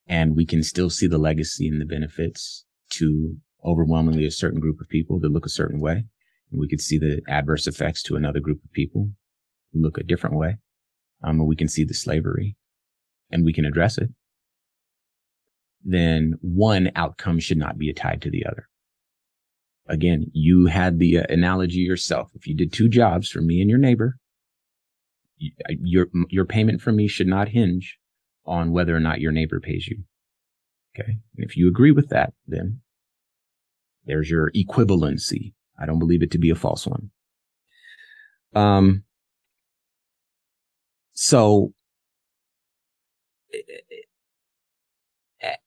and 0.07 0.35
we 0.35 0.45
can 0.45 0.63
still 0.63 0.89
see 0.89 1.07
the 1.07 1.17
legacy 1.17 1.67
and 1.67 1.79
the 1.79 1.85
benefits 1.85 2.65
to 2.91 3.37
overwhelmingly 3.65 4.25
a 4.25 4.31
certain 4.31 4.59
group 4.59 4.79
of 4.81 4.89
people 4.89 5.19
that 5.19 5.31
look 5.31 5.45
a 5.45 5.49
certain 5.49 5.79
way. 5.79 6.03
And 6.51 6.59
we 6.59 6.67
could 6.67 6.81
see 6.81 6.97
the 6.97 7.21
adverse 7.27 7.67
effects 7.67 8.03
to 8.03 8.15
another 8.15 8.39
group 8.39 8.63
of 8.63 8.71
people 8.73 9.09
who 9.71 9.81
look 9.81 9.97
a 9.97 10.03
different 10.03 10.35
way. 10.35 10.57
Um, 11.23 11.39
and 11.39 11.47
we 11.47 11.55
can 11.55 11.67
see 11.67 11.83
the 11.83 11.93
slavery 11.93 12.55
and 13.31 13.45
we 13.45 13.53
can 13.53 13.65
address 13.65 13.97
it. 13.97 14.09
Then 15.83 16.35
one 16.41 16.91
outcome 16.95 17.39
should 17.39 17.57
not 17.57 17.77
be 17.77 17.91
tied 17.93 18.21
to 18.21 18.29
the 18.29 18.45
other. 18.45 18.67
Again, 19.87 20.27
you 20.33 20.67
had 20.67 20.99
the 20.99 21.19
uh, 21.19 21.23
analogy 21.29 21.79
yourself. 21.79 22.31
If 22.35 22.47
you 22.47 22.55
did 22.55 22.71
two 22.71 22.87
jobs 22.87 23.29
for 23.29 23.41
me 23.41 23.59
and 23.59 23.69
your 23.69 23.79
neighbor, 23.79 24.17
your 25.69 26.07
your 26.29 26.45
payment 26.45 26.81
from 26.81 26.95
me 26.95 27.07
should 27.07 27.27
not 27.27 27.49
hinge 27.49 27.97
on 28.45 28.71
whether 28.71 28.95
or 28.95 28.99
not 28.99 29.21
your 29.21 29.31
neighbor 29.31 29.59
pays 29.59 29.87
you. 29.87 30.03
Okay. 30.95 31.17
And 31.37 31.45
if 31.45 31.57
you 31.57 31.67
agree 31.67 31.91
with 31.91 32.09
that, 32.09 32.33
then 32.47 32.81
there's 34.05 34.29
your 34.29 34.51
equivalency. 34.51 35.53
I 35.79 35.85
don't 35.85 35.99
believe 35.99 36.21
it 36.21 36.31
to 36.31 36.37
be 36.37 36.49
a 36.49 36.55
false 36.55 36.85
one. 36.85 37.09
Um, 38.53 39.03
so 41.13 41.73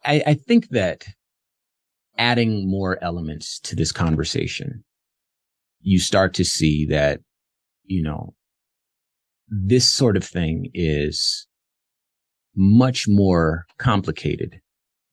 I, 0.05 0.23
I 0.27 0.35
think 0.35 0.69
that 0.71 1.07
adding 2.19 2.69
more 2.69 3.03
elements 3.03 3.59
to 3.61 3.77
this 3.77 3.93
conversation, 3.93 4.85
you 5.81 5.99
start 5.99 6.35
to 6.35 6.45
see 6.45 6.87
that, 6.87 7.21
you 7.85 8.03
know, 8.03 8.35
this 9.49 9.89
sort 9.89 10.17
of 10.17 10.25
thing 10.25 10.71
is 10.75 11.47
much 12.55 13.07
more 13.07 13.67
complicated 13.79 14.61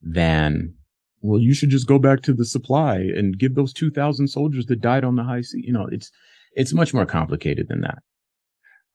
than 0.01 0.73
well 1.21 1.39
you 1.39 1.53
should 1.53 1.69
just 1.69 1.87
go 1.87 1.99
back 1.99 2.21
to 2.21 2.33
the 2.33 2.45
supply 2.45 2.95
and 2.95 3.37
give 3.37 3.55
those 3.55 3.73
2000 3.73 4.27
soldiers 4.27 4.65
that 4.65 4.81
died 4.81 5.03
on 5.03 5.15
the 5.15 5.23
high 5.23 5.41
sea 5.41 5.61
you 5.65 5.73
know 5.73 5.87
it's 5.91 6.09
it's 6.55 6.73
much 6.73 6.93
more 6.93 7.05
complicated 7.05 7.67
than 7.67 7.81
that. 7.81 7.99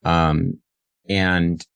Um 0.04 0.54
and 1.08 1.66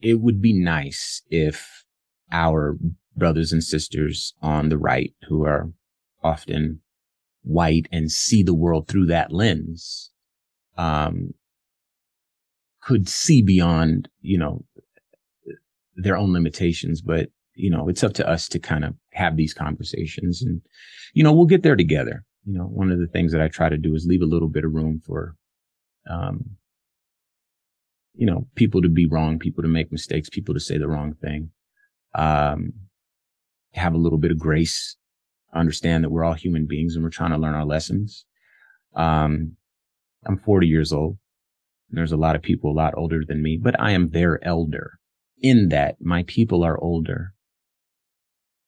it 0.00 0.20
would 0.20 0.40
be 0.40 0.52
nice 0.52 1.22
if 1.30 1.84
our 2.30 2.76
brothers 3.16 3.52
and 3.52 3.62
sisters 3.62 4.34
on 4.42 4.68
the 4.68 4.78
right 4.78 5.12
who 5.28 5.44
are 5.44 5.70
often 6.22 6.80
white 7.42 7.88
and 7.92 8.10
see 8.10 8.42
the 8.42 8.54
world 8.54 8.88
through 8.88 9.06
that 9.06 9.32
lens 9.32 10.10
um 10.76 11.32
could 12.86 13.08
see 13.08 13.42
beyond, 13.42 14.08
you 14.22 14.38
know, 14.38 14.64
their 15.96 16.16
own 16.16 16.32
limitations, 16.32 17.00
but 17.00 17.30
you 17.54 17.68
know, 17.68 17.88
it's 17.88 18.04
up 18.04 18.12
to 18.12 18.28
us 18.28 18.48
to 18.48 18.58
kind 18.58 18.84
of 18.84 18.94
have 19.12 19.36
these 19.36 19.54
conversations 19.54 20.42
and, 20.42 20.60
you 21.14 21.24
know, 21.24 21.32
we'll 21.32 21.46
get 21.46 21.62
there 21.62 21.74
together. 21.74 22.22
You 22.44 22.58
know, 22.58 22.64
one 22.64 22.92
of 22.92 23.00
the 23.00 23.06
things 23.08 23.32
that 23.32 23.40
I 23.40 23.48
try 23.48 23.68
to 23.68 23.78
do 23.78 23.94
is 23.94 24.06
leave 24.06 24.22
a 24.22 24.26
little 24.26 24.48
bit 24.48 24.64
of 24.64 24.74
room 24.74 25.00
for, 25.04 25.34
um, 26.08 26.50
you 28.14 28.26
know, 28.26 28.46
people 28.54 28.82
to 28.82 28.88
be 28.88 29.06
wrong, 29.06 29.38
people 29.38 29.62
to 29.62 29.68
make 29.68 29.90
mistakes, 29.90 30.28
people 30.28 30.54
to 30.54 30.60
say 30.60 30.78
the 30.78 30.86
wrong 30.86 31.14
thing. 31.14 31.50
Um, 32.14 32.74
have 33.72 33.94
a 33.94 33.98
little 33.98 34.18
bit 34.18 34.30
of 34.30 34.38
grace, 34.38 34.96
understand 35.52 36.04
that 36.04 36.10
we're 36.10 36.24
all 36.24 36.34
human 36.34 36.66
beings 36.66 36.94
and 36.94 37.02
we're 37.02 37.10
trying 37.10 37.32
to 37.32 37.38
learn 37.38 37.54
our 37.54 37.66
lessons. 37.66 38.26
Um, 38.94 39.56
I'm 40.26 40.38
40 40.38 40.66
years 40.68 40.92
old. 40.92 41.18
There's 41.90 42.12
a 42.12 42.16
lot 42.16 42.36
of 42.36 42.42
people 42.42 42.70
a 42.70 42.74
lot 42.74 42.94
older 42.96 43.22
than 43.26 43.42
me, 43.42 43.58
but 43.60 43.78
I 43.80 43.92
am 43.92 44.10
their 44.10 44.44
elder 44.44 44.98
in 45.40 45.68
that 45.68 45.96
my 46.00 46.24
people 46.24 46.64
are 46.64 46.78
older. 46.82 47.32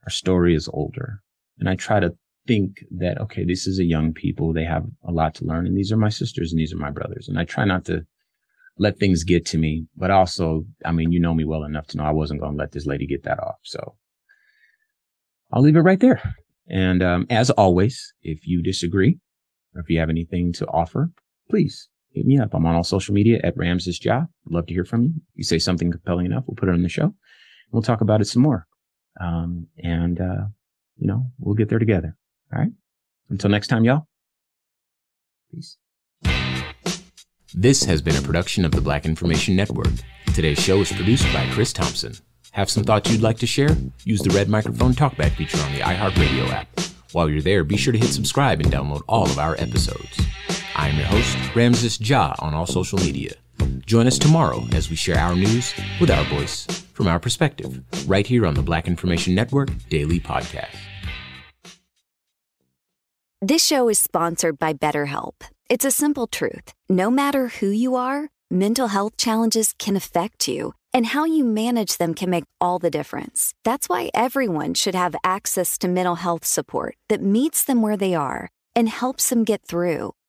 Our 0.04 0.10
story 0.10 0.54
is 0.54 0.68
older. 0.72 1.22
And 1.58 1.68
I 1.68 1.74
try 1.74 2.00
to 2.00 2.14
think 2.46 2.84
that, 2.90 3.20
okay, 3.20 3.44
this 3.44 3.66
is 3.66 3.78
a 3.78 3.84
young 3.84 4.12
people. 4.12 4.52
They 4.52 4.64
have 4.64 4.84
a 5.06 5.12
lot 5.12 5.34
to 5.36 5.44
learn. 5.44 5.66
And 5.66 5.76
these 5.76 5.92
are 5.92 5.96
my 5.96 6.08
sisters 6.08 6.52
and 6.52 6.58
these 6.58 6.72
are 6.72 6.78
my 6.78 6.90
brothers. 6.90 7.28
And 7.28 7.38
I 7.38 7.44
try 7.44 7.64
not 7.64 7.84
to 7.86 8.02
let 8.78 8.98
things 8.98 9.24
get 9.24 9.44
to 9.46 9.58
me, 9.58 9.86
but 9.96 10.10
also, 10.10 10.64
I 10.84 10.92
mean, 10.92 11.10
you 11.10 11.20
know 11.20 11.34
me 11.34 11.44
well 11.44 11.64
enough 11.64 11.88
to 11.88 11.96
know 11.96 12.04
I 12.04 12.12
wasn't 12.12 12.40
going 12.40 12.52
to 12.52 12.58
let 12.58 12.72
this 12.72 12.86
lady 12.86 13.06
get 13.06 13.24
that 13.24 13.40
off. 13.40 13.58
So 13.64 13.96
I'll 15.52 15.62
leave 15.62 15.76
it 15.76 15.80
right 15.80 16.00
there. 16.00 16.22
And 16.68 17.02
um, 17.02 17.26
as 17.28 17.50
always, 17.50 18.14
if 18.22 18.46
you 18.46 18.62
disagree 18.62 19.18
or 19.74 19.80
if 19.80 19.90
you 19.90 19.98
have 19.98 20.10
anything 20.10 20.52
to 20.54 20.66
offer, 20.66 21.10
please 21.50 21.88
hit 22.12 22.26
me 22.26 22.38
up. 22.38 22.54
I'm 22.54 22.66
on 22.66 22.74
all 22.74 22.84
social 22.84 23.14
media 23.14 23.40
at 23.44 23.56
Ramses 23.56 24.04
Ja. 24.04 24.24
Love 24.48 24.66
to 24.66 24.74
hear 24.74 24.84
from 24.84 25.02
you. 25.04 25.12
You 25.34 25.44
say 25.44 25.58
something 25.58 25.90
compelling 25.90 26.26
enough, 26.26 26.44
we'll 26.46 26.56
put 26.56 26.68
it 26.68 26.72
on 26.72 26.82
the 26.82 26.88
show. 26.88 27.14
We'll 27.70 27.82
talk 27.82 28.00
about 28.00 28.20
it 28.20 28.26
some 28.26 28.42
more. 28.42 28.66
Um, 29.20 29.66
and, 29.82 30.20
uh, 30.20 30.46
you 30.96 31.06
know, 31.06 31.30
we'll 31.38 31.54
get 31.54 31.68
there 31.68 31.78
together. 31.78 32.16
All 32.52 32.60
right. 32.60 32.72
Until 33.28 33.50
next 33.50 33.68
time, 33.68 33.84
y'all. 33.84 34.06
Peace. 35.52 35.76
This 37.54 37.84
has 37.84 38.02
been 38.02 38.16
a 38.16 38.22
production 38.22 38.64
of 38.64 38.72
the 38.72 38.80
Black 38.80 39.06
Information 39.06 39.56
Network. 39.56 39.88
Today's 40.34 40.60
show 40.60 40.80
is 40.80 40.92
produced 40.92 41.30
by 41.32 41.48
Chris 41.50 41.72
Thompson. 41.72 42.14
Have 42.52 42.70
some 42.70 42.84
thoughts 42.84 43.10
you'd 43.10 43.22
like 43.22 43.38
to 43.38 43.46
share? 43.46 43.76
Use 44.04 44.20
the 44.20 44.30
red 44.30 44.48
microphone 44.48 44.92
talkback 44.92 45.32
feature 45.32 45.60
on 45.62 45.72
the 45.72 45.80
iHeartRadio 45.80 46.48
app. 46.50 46.68
While 47.12 47.30
you're 47.30 47.42
there, 47.42 47.64
be 47.64 47.76
sure 47.76 47.92
to 47.92 47.98
hit 47.98 48.10
subscribe 48.10 48.60
and 48.60 48.70
download 48.70 49.02
all 49.08 49.24
of 49.24 49.38
our 49.38 49.54
episodes. 49.54 50.20
I 50.78 50.90
am 50.90 50.96
your 50.96 51.06
host, 51.06 51.36
Ramses 51.56 52.00
Ja, 52.00 52.34
on 52.38 52.54
all 52.54 52.64
social 52.64 53.00
media. 53.00 53.32
Join 53.84 54.06
us 54.06 54.16
tomorrow 54.16 54.64
as 54.72 54.88
we 54.88 54.94
share 54.94 55.18
our 55.18 55.34
news 55.34 55.74
with 56.00 56.08
our 56.08 56.22
voice, 56.26 56.66
from 56.94 57.08
our 57.08 57.18
perspective, 57.18 57.82
right 58.06 58.24
here 58.24 58.46
on 58.46 58.54
the 58.54 58.62
Black 58.62 58.86
Information 58.86 59.34
Network 59.34 59.70
Daily 59.88 60.20
Podcast. 60.20 60.76
This 63.42 63.64
show 63.66 63.88
is 63.88 63.98
sponsored 63.98 64.60
by 64.60 64.72
BetterHelp. 64.72 65.34
It's 65.68 65.84
a 65.84 65.90
simple 65.90 66.28
truth. 66.28 66.72
No 66.88 67.10
matter 67.10 67.48
who 67.48 67.70
you 67.70 67.96
are, 67.96 68.28
mental 68.48 68.88
health 68.88 69.16
challenges 69.16 69.74
can 69.80 69.96
affect 69.96 70.46
you, 70.46 70.74
and 70.94 71.06
how 71.06 71.24
you 71.24 71.42
manage 71.44 71.98
them 71.98 72.14
can 72.14 72.30
make 72.30 72.44
all 72.60 72.78
the 72.78 72.90
difference. 72.90 73.52
That's 73.64 73.88
why 73.88 74.10
everyone 74.14 74.74
should 74.74 74.94
have 74.94 75.16
access 75.24 75.76
to 75.78 75.88
mental 75.88 76.16
health 76.16 76.44
support 76.44 76.96
that 77.08 77.20
meets 77.20 77.64
them 77.64 77.82
where 77.82 77.96
they 77.96 78.14
are 78.14 78.48
and 78.76 78.88
helps 78.88 79.28
them 79.28 79.42
get 79.42 79.62
through. 79.62 80.12